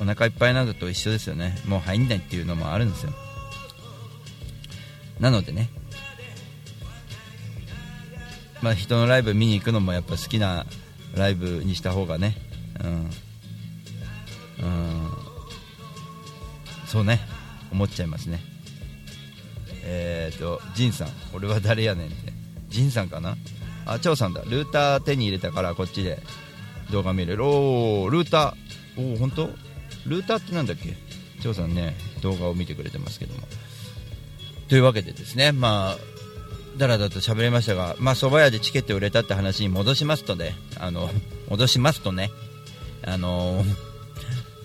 [0.00, 1.56] お腹いっぱいなのと一緒ですよね。
[1.66, 3.12] もう入んないっていうのもあるんですよ。
[5.20, 5.68] なのでね。
[8.62, 10.66] まあ、人のライブ見に行くのもやっぱ好きな
[11.16, 12.36] ライブにした方がね、
[12.80, 13.10] うん、
[14.64, 15.10] うん、
[16.86, 17.20] そうね、
[17.72, 18.40] 思っちゃいますね。
[19.84, 22.32] えっ、ー、と、ジンさん、俺は誰やねんって、
[22.68, 23.36] ジンさんかな？
[23.86, 26.22] あ、チョウさんだ、ルーター手に入れたからこっちで
[26.90, 27.44] 動画見れる。
[27.44, 29.50] おー、ルーター、おー、本当？
[30.06, 30.94] ルーターってなんだっけ？
[31.40, 33.46] チョウさんね、動画を見てくれてますけども。
[34.68, 41.10] というわけでですね、まあ、だらだらと喋りましたが、まあ、蕎麦屋でチケット売れたって話に戻しますとね、あの、
[41.50, 42.30] 戻しますとね、
[43.04, 43.64] あの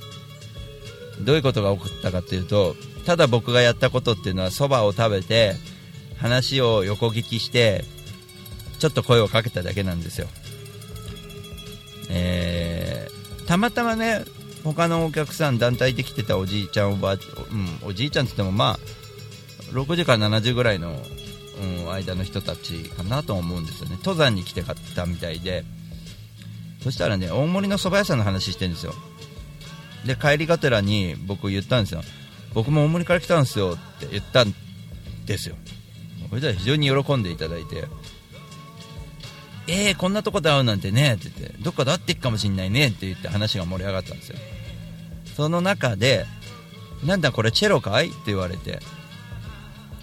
[1.21, 5.55] どういうことが起こったかっていうとただ僕がやったことっていうのはそばを食べて
[6.19, 7.83] 話を横聞きして
[8.79, 10.27] ちょっと声をかけただけなんですよ。
[12.09, 14.23] えー、たまたまね
[14.63, 18.79] 他のお客さん団体で来てたおじいちゃんおばあ、うん、おじいちゃんって言ってもまあ
[19.73, 21.01] 60から70ぐらいの、
[21.61, 23.97] うん、間の人たちかなと思うんですよね。
[23.97, 25.63] 登山に来てかったみたいで。
[26.83, 28.93] そしたらね大森の蕎麦屋さんの話してるんですよ。
[30.05, 32.01] で帰りがてらに僕言ったんですよ。
[32.53, 34.53] 僕も大森から来たんですよって言ったん
[35.25, 35.55] ですよ。
[36.29, 37.85] それでは非常に喜んでいただいて。
[39.67, 44.37] えー、こんなとこで会うなんてねって言ってどっかで会ってっかもしんないねって言って話が盛り上がったんですよ。
[45.35, 46.25] その中で
[47.05, 48.07] なんだこれチェロかい？
[48.07, 48.79] って言われて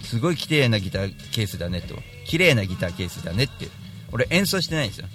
[0.02, 1.94] すごい綺麗なギターケースだねと。
[2.26, 3.68] 綺麗なギターケースだねって。
[4.12, 5.06] 俺演奏してないんですよ。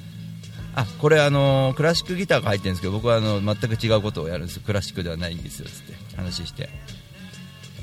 [0.76, 4.60] あこれあのクラシックギターが入ってるんですけど僕はあの全く違うことをやるんです。
[4.60, 6.70] クラシックではないんですよつって話して。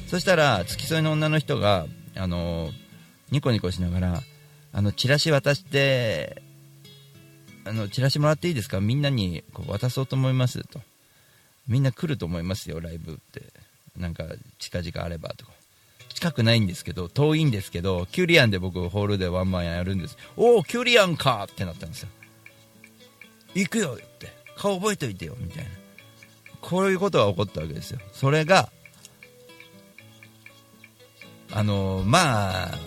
[0.08, 1.86] そしたら付き添いの女の人が
[2.16, 2.70] あの
[3.30, 4.22] ニコニコしながら
[4.72, 6.42] あのチラシ渡して
[7.66, 8.80] あのチラシもらっていいですか？
[8.80, 10.80] みんなにこう渡そうと思いますと。
[11.66, 13.42] みんな来ると思いますよライブって。
[13.96, 14.24] なんか
[14.58, 15.52] 近々あればとか。
[16.10, 20.16] 近くないんですけど遠いんですけどキュリアンで僕ホールでワンマンやるんです。
[20.36, 22.08] おおキュリアンかってなったんですよ。
[23.54, 24.32] 行くよって。
[24.56, 25.70] 顔覚えといてよみたいな。
[26.60, 27.98] こういうことが起こったわけですよ。
[28.12, 28.70] それが
[31.52, 32.78] あのまあ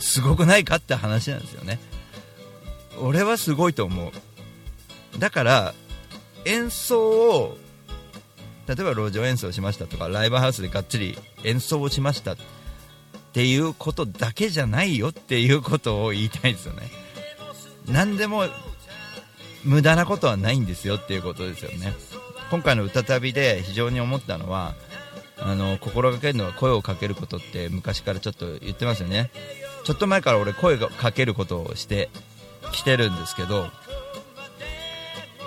[0.00, 1.78] すごくないかって話なんですよね。
[3.00, 5.18] 俺はすごいと思う。
[5.18, 5.74] だから
[6.44, 7.58] 演奏を
[8.66, 12.36] 例えば路上演奏しましたとかライブハウスでがっつり演奏をしましたっ
[13.32, 16.82] ていうことだけじゃないよっていうことを言いたいですよね。
[17.88, 18.44] 何でも
[19.64, 21.92] 無駄なことはないんですよっていうことですよね。
[22.50, 24.74] 今回の歌旅で非常に思ったのは
[25.38, 29.30] あの心がけるのは声をかけることって昔からちょっと言ってますよね。
[29.84, 32.10] ちょっと前から俺声をかけることをして
[32.70, 33.68] きてるんですけど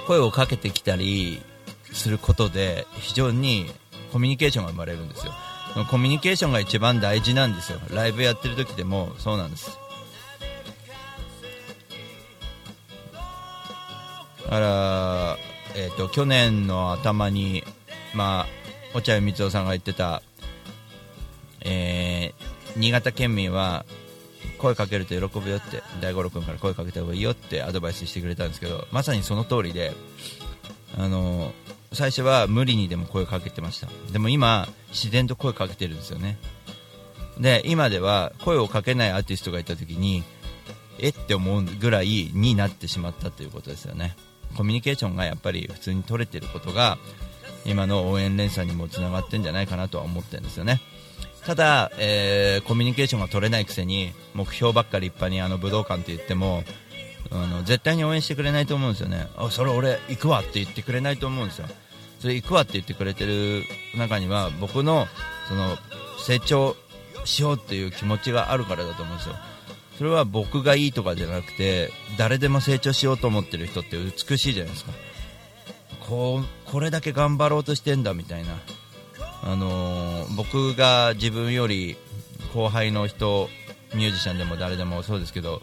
[0.08, 1.42] 声をかけてきたり
[1.92, 3.72] することで非常に
[4.12, 5.34] コミュニケーションが生まれるんですよ。
[5.90, 7.80] コミュニケーションが一番大事なんですよ。
[7.94, 9.78] ライブやってる時でもそうなんです。
[14.46, 15.38] だから、
[15.76, 17.64] えーと、去年の頭に、
[18.14, 18.46] ま
[18.94, 20.22] あ、落合光雄さんが言ってた、
[21.62, 23.86] えー、新潟県民は
[24.66, 29.94] 声かけると喜ぶよって大五郎君から声かけた方がいいよってアドバイスしてくれたんですけどまさにその通りで
[30.98, 31.54] あの
[31.94, 33.88] 最初は無理にでも声かけてました。
[34.12, 36.40] でも今自然と声かけてるんですよね。
[37.40, 40.24] で今では声をかけないアーティストがいた時に
[40.98, 44.16] えって思うぐらいになってしまったということですよね。
[44.58, 46.98] コミュニケーションがやっぱり普通に取れてることが
[47.66, 50.82] 今の応援連鎖にもつながってんじゃないかなとは思ってるんですよね。
[51.46, 56.64] ただ、えー、コミュニケーションが取れないくせに目標ばっかり立派にあの武道館って言っても
[57.32, 59.28] あの絶対に応援してくれないと思うんですよね。
[59.38, 61.68] あそれ俺行くわって言ってくれないと思うんですよ。
[62.20, 63.64] それ行くわって言ってくれてる
[63.96, 65.08] 中には僕の
[65.48, 65.78] その
[66.26, 66.76] 成長
[67.26, 69.36] しようっていう気持ちがあるからだと思うんですよ。
[69.98, 74.92] それは僕がいいとかじゃなくて誰でも成長しようと思ってる人って美しいじゃないですか。
[76.08, 78.58] こうこれだけ頑張ろうとしてんだみたいな、
[79.46, 81.96] あのー、僕が自分より
[82.54, 83.48] 後輩の人
[83.94, 85.62] ミュージシャンでも誰でもそうですけど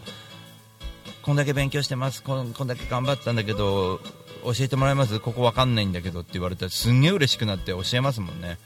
[1.21, 3.99] こんだけ勉強してますこんこんだけ頑張ったんだけど
[4.43, 5.19] 教えてもらえます？
[5.19, 8.57] ここ分かんないんだけどって言われたらすんげえ嬉しくなって教えますもんね。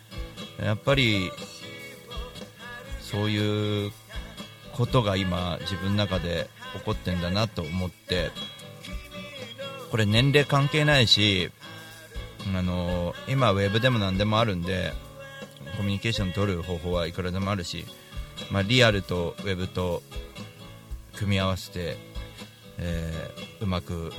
[0.63, 1.31] やっぱり
[3.01, 3.91] そういう
[4.73, 8.31] ことが今自分の中で起こってんだなと思って
[9.91, 11.51] これ年齢関係ないし
[12.55, 14.93] あの今ウェブでも何でもあるんで
[15.75, 17.85] コミュニケーション取る方法はいくらでもあるし、
[18.51, 20.01] まあ、リアルとウェブと
[21.15, 21.97] 組み合わせて、
[22.77, 24.11] えー、うまく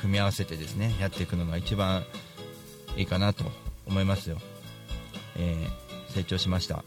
[0.00, 2.04] 組み合わせてですねやっていくのが一番
[2.96, 3.44] いいかなと
[3.86, 4.38] 思いますよ、
[5.36, 6.84] えー、成長しました。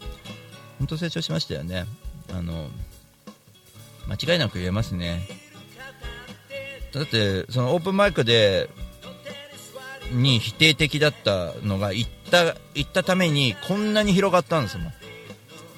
[0.79, 1.85] 本当成長しましたよね。
[2.33, 2.67] あの
[4.07, 5.27] 間違いなく言えますね。
[6.91, 8.69] だってそのオープンマイクで
[10.11, 14.93] に否定的だったのが言った言ったためにこんなに広がったんですもん。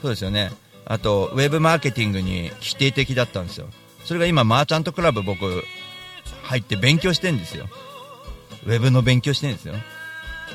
[0.01, 0.51] そうですよね。
[0.85, 3.67] あとウェブマーケティングに否定的だったんですよ。
[4.05, 5.63] それが今マーチャントクラブ僕
[6.43, 7.67] 入って勉強してんですよ。
[8.65, 9.75] ウェブの勉強してんですよ。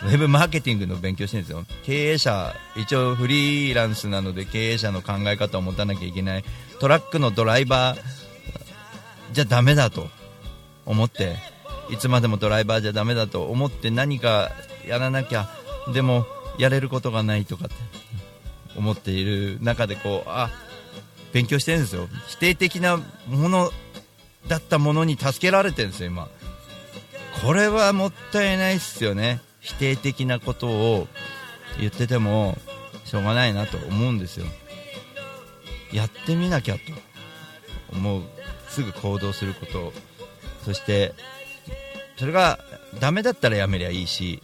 [0.05, 1.65] ウェブマーケティングの勉強してんですよ。
[1.85, 6.45] 経営者一応フリーランスなので経営者の考え方を持たなきゃいけない。
[6.81, 7.99] トラックのドライバー
[9.33, 10.09] じゃダメだと
[10.87, 11.37] 思って
[11.91, 14.51] いつまでもドライバーじゃダメだと思って何か
[14.87, 15.49] やらなきゃ
[15.89, 16.27] でも
[16.59, 17.75] やれることがないとかって
[18.77, 20.51] 思っている中でこうあ
[21.33, 22.09] 勉強してるんですよ。
[22.29, 23.71] 否定的なもの
[24.49, 26.29] だったものに助けられてるんですよ今。
[27.43, 29.41] これはもったいないっすよね。
[29.61, 31.09] 否定的なことを
[31.81, 32.59] 言ってても
[33.05, 34.47] しょうがないなと思うんですよ。
[35.93, 36.81] やってみなきゃと。
[37.93, 38.23] 思う。
[38.69, 39.93] すぐ行動すること。
[40.65, 41.15] そして
[42.17, 42.59] それが
[43.01, 44.43] ダメだったらやめりゃいいし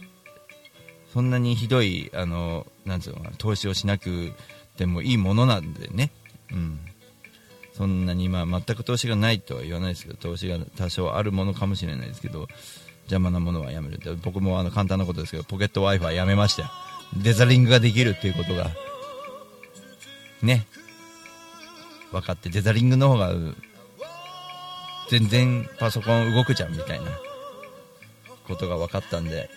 [1.19, 4.31] そんなにひどいあのなんつうのかな投資をしなく
[4.77, 6.11] てもいいものなんでね、
[6.49, 6.79] うん、
[7.73, 12.47] そんなに、まあ、全く投資がないとは言わないですけど投資が多少あるものかもしれないですけど
[13.01, 14.09] 邪魔なものはやめるって。
[14.13, 16.69] 僕もあの簡単なことですけどポケット w i f i やめましたよ。
[17.21, 18.71] デザリングができるっていうことが。
[20.41, 20.67] ね。
[22.13, 23.33] 分かってデザリングの方が
[25.09, 27.11] 全然パソコン動くじゃんみたいな
[28.47, 29.49] ことが分かったんで。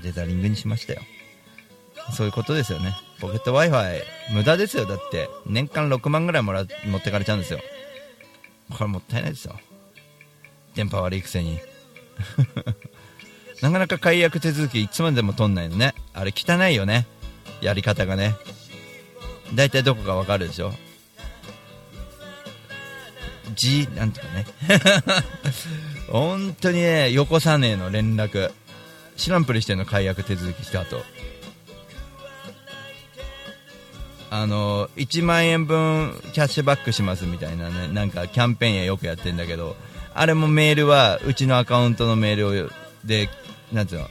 [0.00, 1.02] デザリングにしましたよ。
[2.12, 2.94] そういうことですよね。
[3.20, 4.84] ポケット w i f i 無駄ですよ。
[4.86, 7.60] だって年間6万ぐらいもら持ってかれちゃうんですよ。
[8.70, 9.58] これもったいないですよ。
[10.74, 11.58] 電波悪いくせに。
[13.62, 15.94] なかなか解約手続きいつまでも取んないのね。
[16.12, 17.06] あれ汚いよね。
[17.60, 18.34] やり方がね。
[19.54, 20.72] 大体どこかわかるでしょ。
[23.54, 24.46] G なんとかね。
[26.10, 28.52] 本当にねよこさねえの連絡。
[29.16, 31.02] 知らんぷりしての解約手続きした後。
[34.30, 39.76] あの1万円分キャッシュバックしますみたいなねなんかキャンペーンやよくやってんだけど
[40.12, 42.70] あれもメールはうちのアカウントのメールを
[43.04, 43.28] で
[43.72, 44.08] なんつうの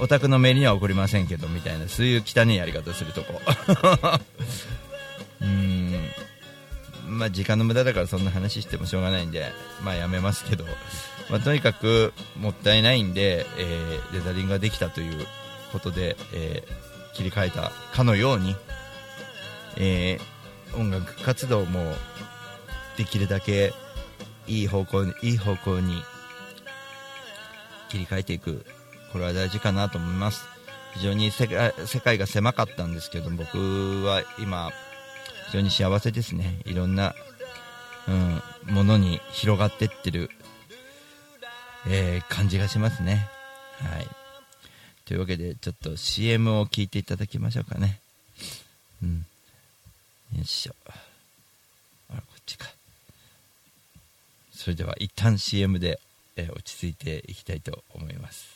[0.00, 3.40] お宅のメールには送りませんけどみたいなそういう汚いやり方するとこ。
[5.40, 6.10] うん。
[7.08, 10.64] まあ時間の無駄だからそんな話してもしょうがないんでまあやめますけど、
[11.30, 15.26] まあ、とにかくもったいないんで、えー、レザリングができたという
[15.72, 18.54] ことで、えー、切り替えたかのように、
[19.76, 21.92] えー、音楽活動も
[22.96, 23.72] できるだけ
[24.46, 26.02] いい方向にいい方向に
[27.88, 28.64] 切り替えていく
[29.12, 30.44] これは大事かなと思います。
[30.94, 34.70] 非常に世界世界が狭かったんですけど僕は今
[35.46, 36.60] 非常に幸せですね。
[36.64, 37.14] いろんな、
[38.08, 40.30] うん、ものに広がってってる、
[41.88, 43.28] えー、感じがしますね。
[43.78, 44.06] はい。
[45.04, 48.00] というわけでちょっと CM を聞いていただきましょうかね。
[49.02, 49.26] うん。
[50.34, 50.74] よいしょ。
[52.10, 52.66] あこっちか。
[54.52, 56.00] それでは一旦 CM で
[56.36, 58.55] え落ち着いていきたいと思います。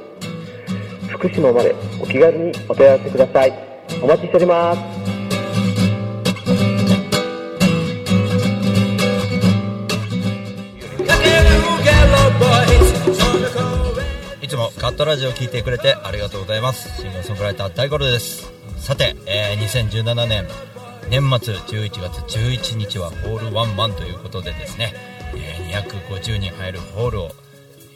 [1.21, 3.53] 福島までお気軽にお問い合わせください。
[4.01, 4.79] お待ちしております。
[14.41, 16.99] いつもカットラジオを聴いてくれてありがとうございます。
[16.99, 18.51] シンガーソングライター大五郎です。
[18.77, 20.47] さて、えー、2017年
[21.11, 24.95] 年末11月11日はホールワンマンということでですね、
[25.35, 27.31] えー、250人入るホールを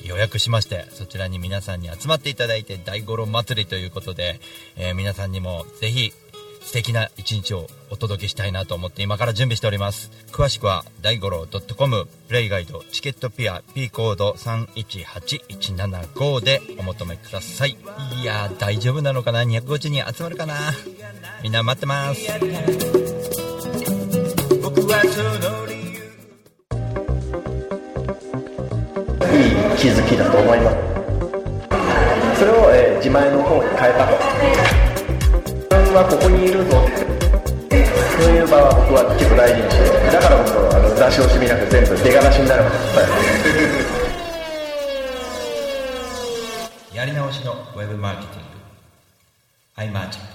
[0.06, 4.40] 予約しましてそちらに皆さんに集まっていただいて大五郎祭りということで、
[4.78, 6.14] えー、皆さんにもぜひ
[6.62, 10.10] 素敵な一日をお届けしたいなと思って今から準備しております。
[10.32, 11.46] 詳しくは大五郎
[11.78, 17.78] .com プレイガイドチケットピア P コード318175でお求めください。
[18.20, 20.56] いや大丈夫なのかな？250人集まるかな？
[21.44, 22.22] みんな待ってます。
[29.78, 30.78] 気づきだと思います。
[32.40, 34.14] それを、えー、自前の方に変えたと。
[35.56, 36.72] 自分はここにいるぞ。
[38.16, 42.64] そういう場は僕は結構大事にしてだからこそあの出し惜しみなく全部出がらしになる。
[42.64, 42.72] わ
[46.92, 50.00] けやり直しのウェブマーケティング。
[50.00, 50.35] iMagic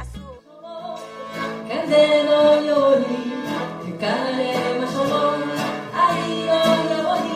[1.71, 1.87] 風
[2.25, 3.05] のように
[3.85, 4.05] 吹か
[4.37, 5.07] れましょう。
[5.95, 5.99] 愛
[6.45, 6.51] の
[6.91, 7.31] ように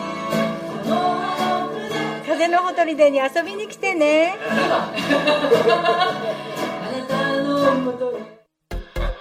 [0.84, 1.72] この葉の
[2.20, 4.36] 札風のほとりでに遊びに来てね。
[4.42, 4.92] あ
[6.92, 8.12] なたのもと。
[8.12, 8.18] に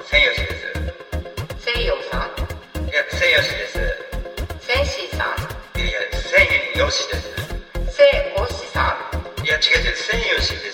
[0.05, 0.61] 千吉です。
[1.59, 2.21] 西洋さん
[2.83, 3.79] いや千吉です。
[4.67, 5.79] センシーさん。
[5.79, 6.45] いやいや千
[6.75, 7.23] 吉です。
[7.97, 8.03] セ
[8.37, 9.45] オシさん。
[9.45, 10.74] いや違う違う千吉です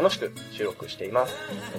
[0.00, 1.34] 楽しく収録しています。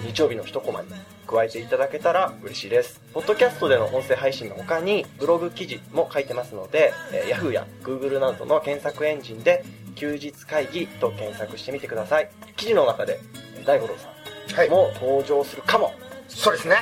[0.05, 0.89] 日曜日の一コマに
[1.25, 3.01] 加えていただけたら嬉しいです。
[3.13, 9.65] ポッドキャストでの音声配信の他にブログ記事も書いてますので、えー Yahoo や Google などの検索エンジンで
[9.95, 12.29] 休日会議と検索してみてください。
[12.55, 13.19] 記事の中で
[13.57, 14.09] えー大五郎さ
[14.55, 14.67] はい。
[14.67, 15.91] んも登場するかも。
[16.27, 16.75] そうですね。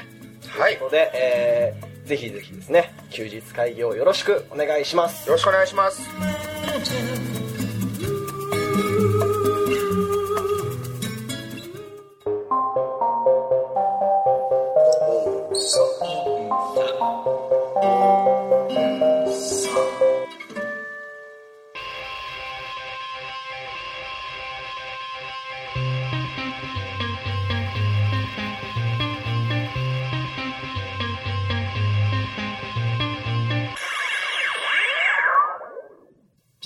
[0.50, 0.74] はい。
[0.76, 5.30] よので、えーぜひぜひですね休日会議をよろしくお願いします。
[5.30, 6.02] ろしくお願いします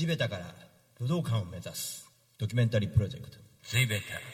[0.03, 0.53] 地べたから
[0.99, 2.11] 武道館を目指す。
[2.37, 3.37] ドキュメンタリープロジェクト。
[3.63, 4.32] 地べた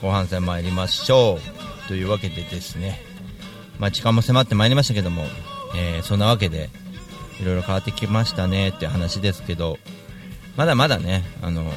[0.00, 1.38] 後半戦参りましょ
[1.84, 1.88] う。
[1.88, 3.00] というわけでですね、
[3.78, 5.24] まあ、時間も迫ってまいりましたけども、
[5.76, 6.68] えーそんなわけで
[7.40, 9.78] いろいろ変わってきましたねって話ですけど
[10.56, 11.72] まだまだねあの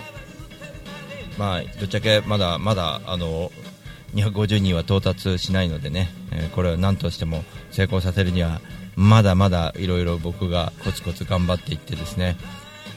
[1.37, 3.51] まあぶっちゃけまだまだあの
[4.15, 8.59] 250人は到達しないのでね、えーこれは何としても成功させるには
[8.95, 12.35] まだまだいろいろ僕がコツコツ頑張っていってですね、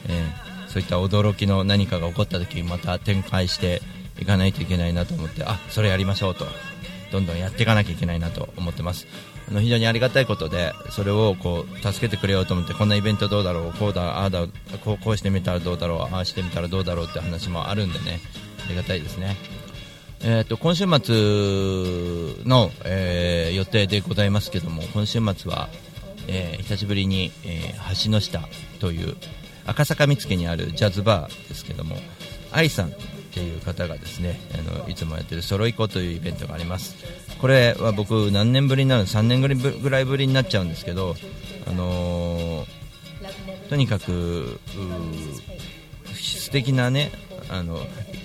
[0.07, 3.81] えーそういった驚きの何かが起こった時にまた展開して
[4.19, 6.45] いかないといけないなと思ってあそれやりましょうと。
[7.11, 9.07] どんどんやっていかなきゃいけないなと思ってます。
[9.47, 14.47] あの非常にありがたいことでそれをこう助けてくれようと思ってこんなイベントどうだろうこうだああだ
[14.83, 18.19] こうこうしてみたらどうだろうああしてみたらどうだろうって話もあるんでね。
[18.65, 19.37] ありがたいですね。
[20.21, 25.69] えー、と今週末の、えー予定でございますけども今週末は、
[26.27, 28.41] えー久しぶりに、えー橋の下
[28.79, 29.15] という
[29.67, 31.97] 赤坂見附にあるジャズバーですけども
[32.51, 32.93] 愛さん
[33.35, 36.95] っていう方がですねあのいつもやってるソロイコというイベントがあります。
[37.41, 41.15] これは僕何年ぶりになる3年ぐらいぶりになっちゃうんですけど
[41.67, 42.85] あのー
[43.69, 44.59] とにかく
[46.13, 47.11] 素敵なね
[47.49, 47.79] あの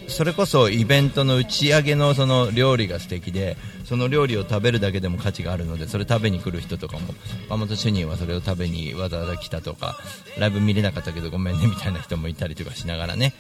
[0.09, 7.15] それこそイベントの打ち上げのその料理が素敵でその料理を食べるだけでも価値があるのでそれ食べに来る人とかも
[7.47, 9.97] 岡本主任はそれを食べにわざわざ来たとか
[10.39, 13.35] ライブ見れなかったけどごめんねみたいな人もいたりとかしながらね、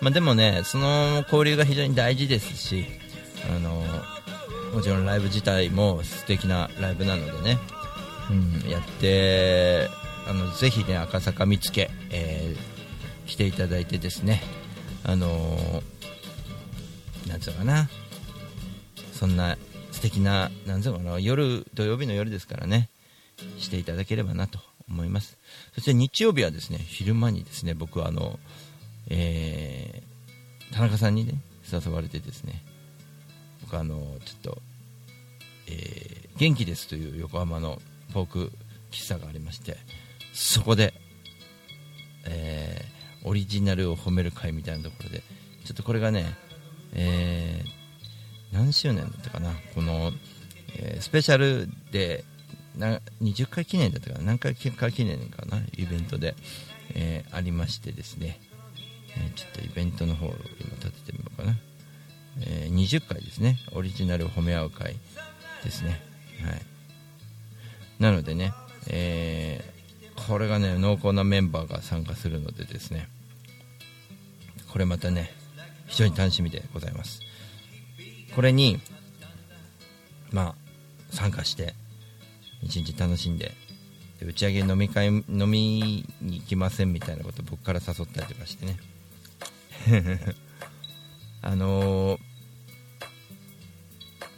[0.00, 2.86] まあ、でもねその交流が非常に大事ですし
[3.50, 3.82] あの
[4.74, 7.58] もちろんライブ自体も素敵なライブなのでね、
[8.30, 9.88] うん、やって
[10.28, 12.76] あのぜひね赤坂見附、えー
[13.26, 14.42] 来ていただいてですね
[15.04, 15.82] あのー
[17.28, 17.88] なんつうのかな
[19.12, 19.58] そんな
[19.90, 22.88] 素敵ななんつうのかな夜土曜日の夜ですからね
[23.58, 25.36] していただければなと思います。
[25.74, 28.38] そして日曜日はですね昼間にですね僕はあの、
[29.08, 30.06] えー
[30.74, 31.34] 田中さんにね
[31.72, 32.62] 誘われてですね
[33.62, 34.58] 僕あのちょっと、
[35.68, 37.80] えー元気ですという横浜の
[38.12, 38.52] フォーク
[38.90, 39.78] 喫茶がありまして
[40.34, 40.92] そこで、
[42.26, 42.96] えー
[43.28, 45.22] オリジナルを褒める会みたいなところで
[45.64, 46.26] ちょっとこれがね、
[46.94, 47.76] えー
[48.54, 50.12] 何周年だったかなこの、
[50.78, 52.24] えースペシャルで
[52.76, 56.34] な20回記念だったかな何回か記念かなイベントで、
[56.94, 58.38] えーありましてですね、
[59.16, 61.56] えちょっとイベントの方を今立ててみようかな、
[62.40, 63.58] えー20回ですね。
[63.72, 64.96] オリジナル褒め合う会
[65.64, 66.00] ですね。
[66.44, 66.62] はい。
[67.98, 68.52] なのでね、
[68.88, 69.76] えー
[70.28, 73.06] これがね濃厚なメンバーが参加するのでですね
[74.72, 75.30] これまたね
[75.86, 77.20] 非常に楽しみでございます。
[78.34, 78.80] これに
[80.32, 80.54] まあ
[81.10, 81.74] 参加して
[82.62, 83.52] 一日楽しんで
[84.18, 88.76] で打ち上げ飲み会飲みに行きませんみたいなこと僕から誘ったりとかしてね。
[91.42, 92.26] あのー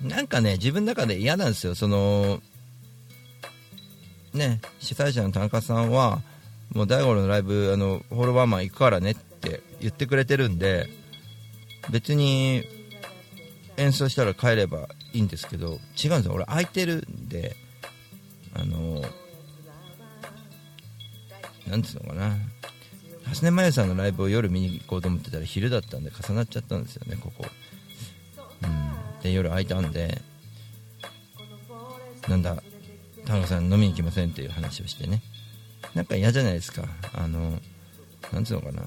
[0.02, 1.74] なんかね自分の中で嫌なんですよ。
[1.74, 2.40] その
[4.32, 6.22] ね主催者の田中さんは
[6.72, 10.88] もう大五郎のライブあのホールワンマン行くからねって言ってくれてるんで
[11.90, 12.64] 別に
[13.76, 16.32] 演奏したら帰ればいいんですけど違うんですよ。
[16.34, 17.56] 俺空いてるんで
[18.54, 19.02] あの
[21.66, 22.36] なんつうのかな。
[23.34, 27.46] 橋根真由さんのライブを夜見に行こうと思ってたら昼だったんで重なっちゃったんですよねここ。
[28.62, 29.22] うん。
[29.22, 30.20] で夜空いたんで
[32.28, 32.62] なんだ
[33.26, 35.22] 田中さん飲みに行きませんっていう話をしてね。
[35.94, 36.84] なんか嫌じゃないですか。
[37.14, 37.58] あの
[38.32, 38.82] なんつうのかな。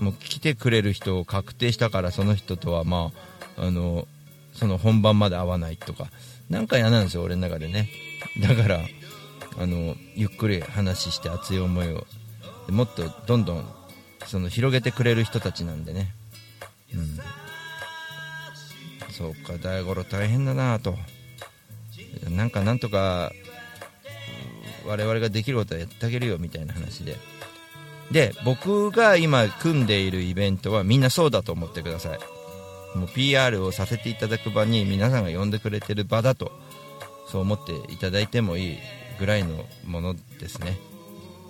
[0.00, 3.12] もう来てくれる人を確定したからその人とはま
[3.56, 4.06] ああの
[4.52, 6.08] その本番まで会わないとか。
[6.48, 7.88] なんか嫌なんですよ俺の中でね。
[8.40, 8.80] だから
[9.58, 12.06] あのゆっくり話して熱い思いを
[12.68, 13.66] もっとどんどん
[14.26, 16.12] その広げてくれる人たちなんでね。
[16.94, 17.18] うん。
[19.12, 20.96] そうか大五郎大変だなと。
[22.30, 23.32] なんかなんとか
[24.86, 27.16] 我々ができることはやってあげるよみたいな話で。
[28.10, 32.18] で僕が今組んでいるイベントはみんなそうだと思ってください。
[32.96, 36.52] もう PR をさせていただく場に皆さんが呼んでくれてる場だと
[37.28, 38.78] そう思っていただいてもいい
[39.18, 40.78] ぐらいのものですね。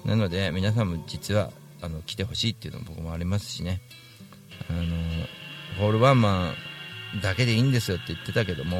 [0.06, 1.50] なので皆さんも実は
[1.82, 3.80] あの来てほしいっていうのも僕もありますしね。
[4.70, 4.86] あの
[5.78, 6.54] ホールワンマ
[7.16, 8.76] ンだけでいいんですよって言ってたけども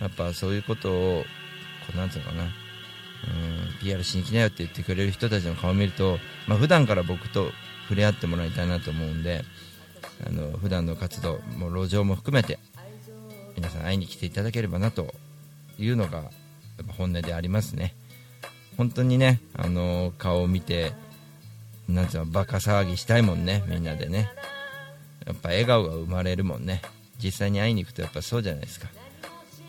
[0.00, 1.24] やっぱそういうことを
[1.86, 2.44] こうなんつうのかな。
[2.44, 2.50] うん
[3.80, 7.50] PR しに来なよって言ってくれる人たちの顔を見ると、まあ普段から僕と
[7.88, 9.44] 触れ合ってもらいたいなと思うんで
[10.26, 12.58] あの普段の活動も路上も含めて
[13.56, 15.14] 皆さん会いに来ていただければなと
[15.78, 17.94] いうのがやっぱ本音でありますね。
[18.78, 20.92] 本当にねあの顔を見て
[21.86, 24.30] なんつうのバカ騒ぎしたいもんねみんなでね。
[25.26, 26.80] やっぱ笑顔が生まれるもんね。
[27.22, 28.88] 実際に会いに行くとやっぱそうじゃないですか。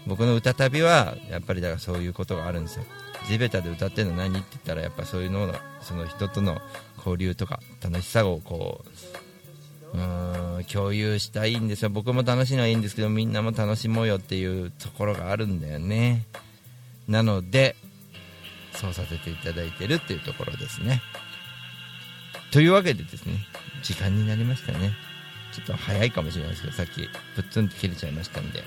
[0.07, 2.85] 僕の歌旅はやっぱりだからそういうことがあるんですよ。
[3.27, 4.39] 地べたで歌ってるの何？
[4.39, 6.61] って言ったらやっぱそういうのその人との
[6.97, 8.85] 交流とか楽しさをこ
[9.93, 11.89] ううーん共有したいんですよ。
[11.89, 16.25] 僕も楽しいのはいいんですけどみんなも楽しもうよっていうところがあるんだよね。
[17.07, 17.75] なので
[18.73, 21.01] そうさせていただいてるっていうところですね。
[22.51, 23.45] というわけでですね
[23.83, 24.93] 時間になりましたね。
[25.51, 28.63] ちょっと早いかもしれないですけどさっきプッツンと切れちゃいましたんで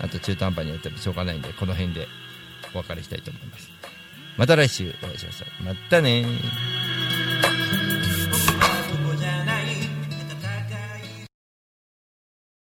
[0.00, 2.08] あと中途半端にやってもしょうがないんでこの辺で
[2.74, 3.70] お別れしたいと思います。
[4.36, 5.64] また来週お会いしましょう。
[5.64, 6.87] またねー。